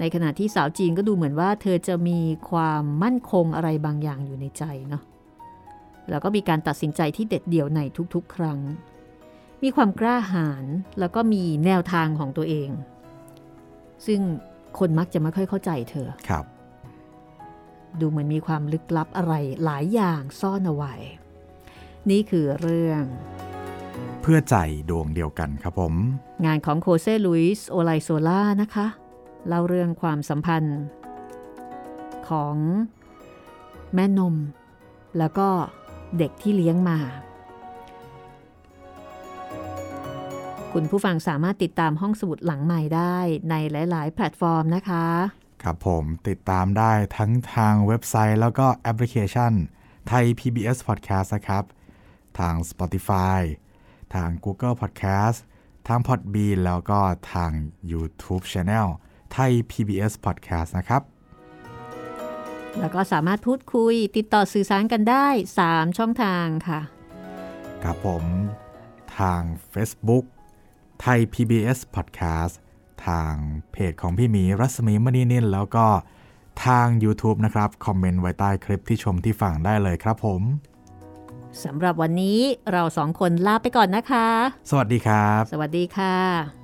[0.00, 2.20] ในขณะที่สาวจีนก็ดูเหมือนว่า เธอจะมี
[2.50, 5.02] ความมั่นคงอะไรบางอย่างอยู่ในใจเนาะ
[6.10, 7.80] แล้วก็มีการตัดสินใจที่เด็ดเดี่ยวใน
[8.14, 8.58] ทุกๆ ครั้ง
[9.62, 10.64] มีความกล้าหาญ
[11.00, 12.70] แล้วก็มีแนวทางของตัวเอง
[14.06, 14.20] ซึ่ง
[14.78, 16.44] คนมักจะไม่ค่อยเข้าใจเธอ ครับ
[18.00, 19.34] ดูเหมือนมีความลึกลับอะไร
[19.64, 20.94] หลายอย่างซ่อนเอาไว้
[22.10, 23.04] นี่คือเรื่อง
[24.22, 24.56] เพื่อใจ
[24.90, 25.94] ดวงเดียวกันครับผม
[26.46, 28.86] งานของโคเซลุยส์โอไลโซล่านะคะ
[29.48, 30.80] เล่าเรื่องความสัมพันธ์
[32.28, 32.56] ของ
[33.94, 34.34] แม่นม
[35.18, 35.48] แล้วก็
[36.18, 36.98] เด็กที่เลี้ยงมา
[40.72, 43.16] คุณผู้ฟังสามารถติดตามห้องสมุดหลังใหม่ได้
[43.50, 43.54] ใน
[43.90, 45.06] หลาย ๆ แพลตฟอร์มนะคะ
[45.62, 49.52] ครับผมติดตามได้ทั้งทางเว็บไซต์แล้วก็แอปพลิเคชัน
[50.08, 51.64] ไทย PBS Podcast นะครับ
[52.38, 53.40] ทาง Spotify
[54.14, 55.38] ทาง Google Podcast
[55.88, 57.00] ทาง Podbean แล้วก็
[57.32, 57.50] ทาง
[57.92, 58.86] YouTube Channel
[59.34, 61.02] ไทย PBS Podcast นะครับ
[62.80, 65.26] แล้วก็สามารถพูดคุยติดต่อสื่อสารกันได้
[65.64, 66.80] 3 ช่องทางค่ะ
[67.82, 68.24] ครับผม
[69.18, 70.24] ทาง Facebook
[71.00, 72.54] ไทย PBS Podcast
[73.06, 73.34] ทาง
[73.72, 75.86] เพจของพี่หมีรัศมีมณีนินแล้วก็
[76.66, 80.42] ทาง YouTube นะครับ คอมเมนต์ไว้ใต้คลิปที่ชมที่ฟังได้เลยครับผม
[81.64, 82.40] สำหรับวันนี้
[82.72, 84.28] เราสองคนลาไปก่อนนะคะ
[84.70, 86.63] สวัสดีครับ สวัสดีค่ะ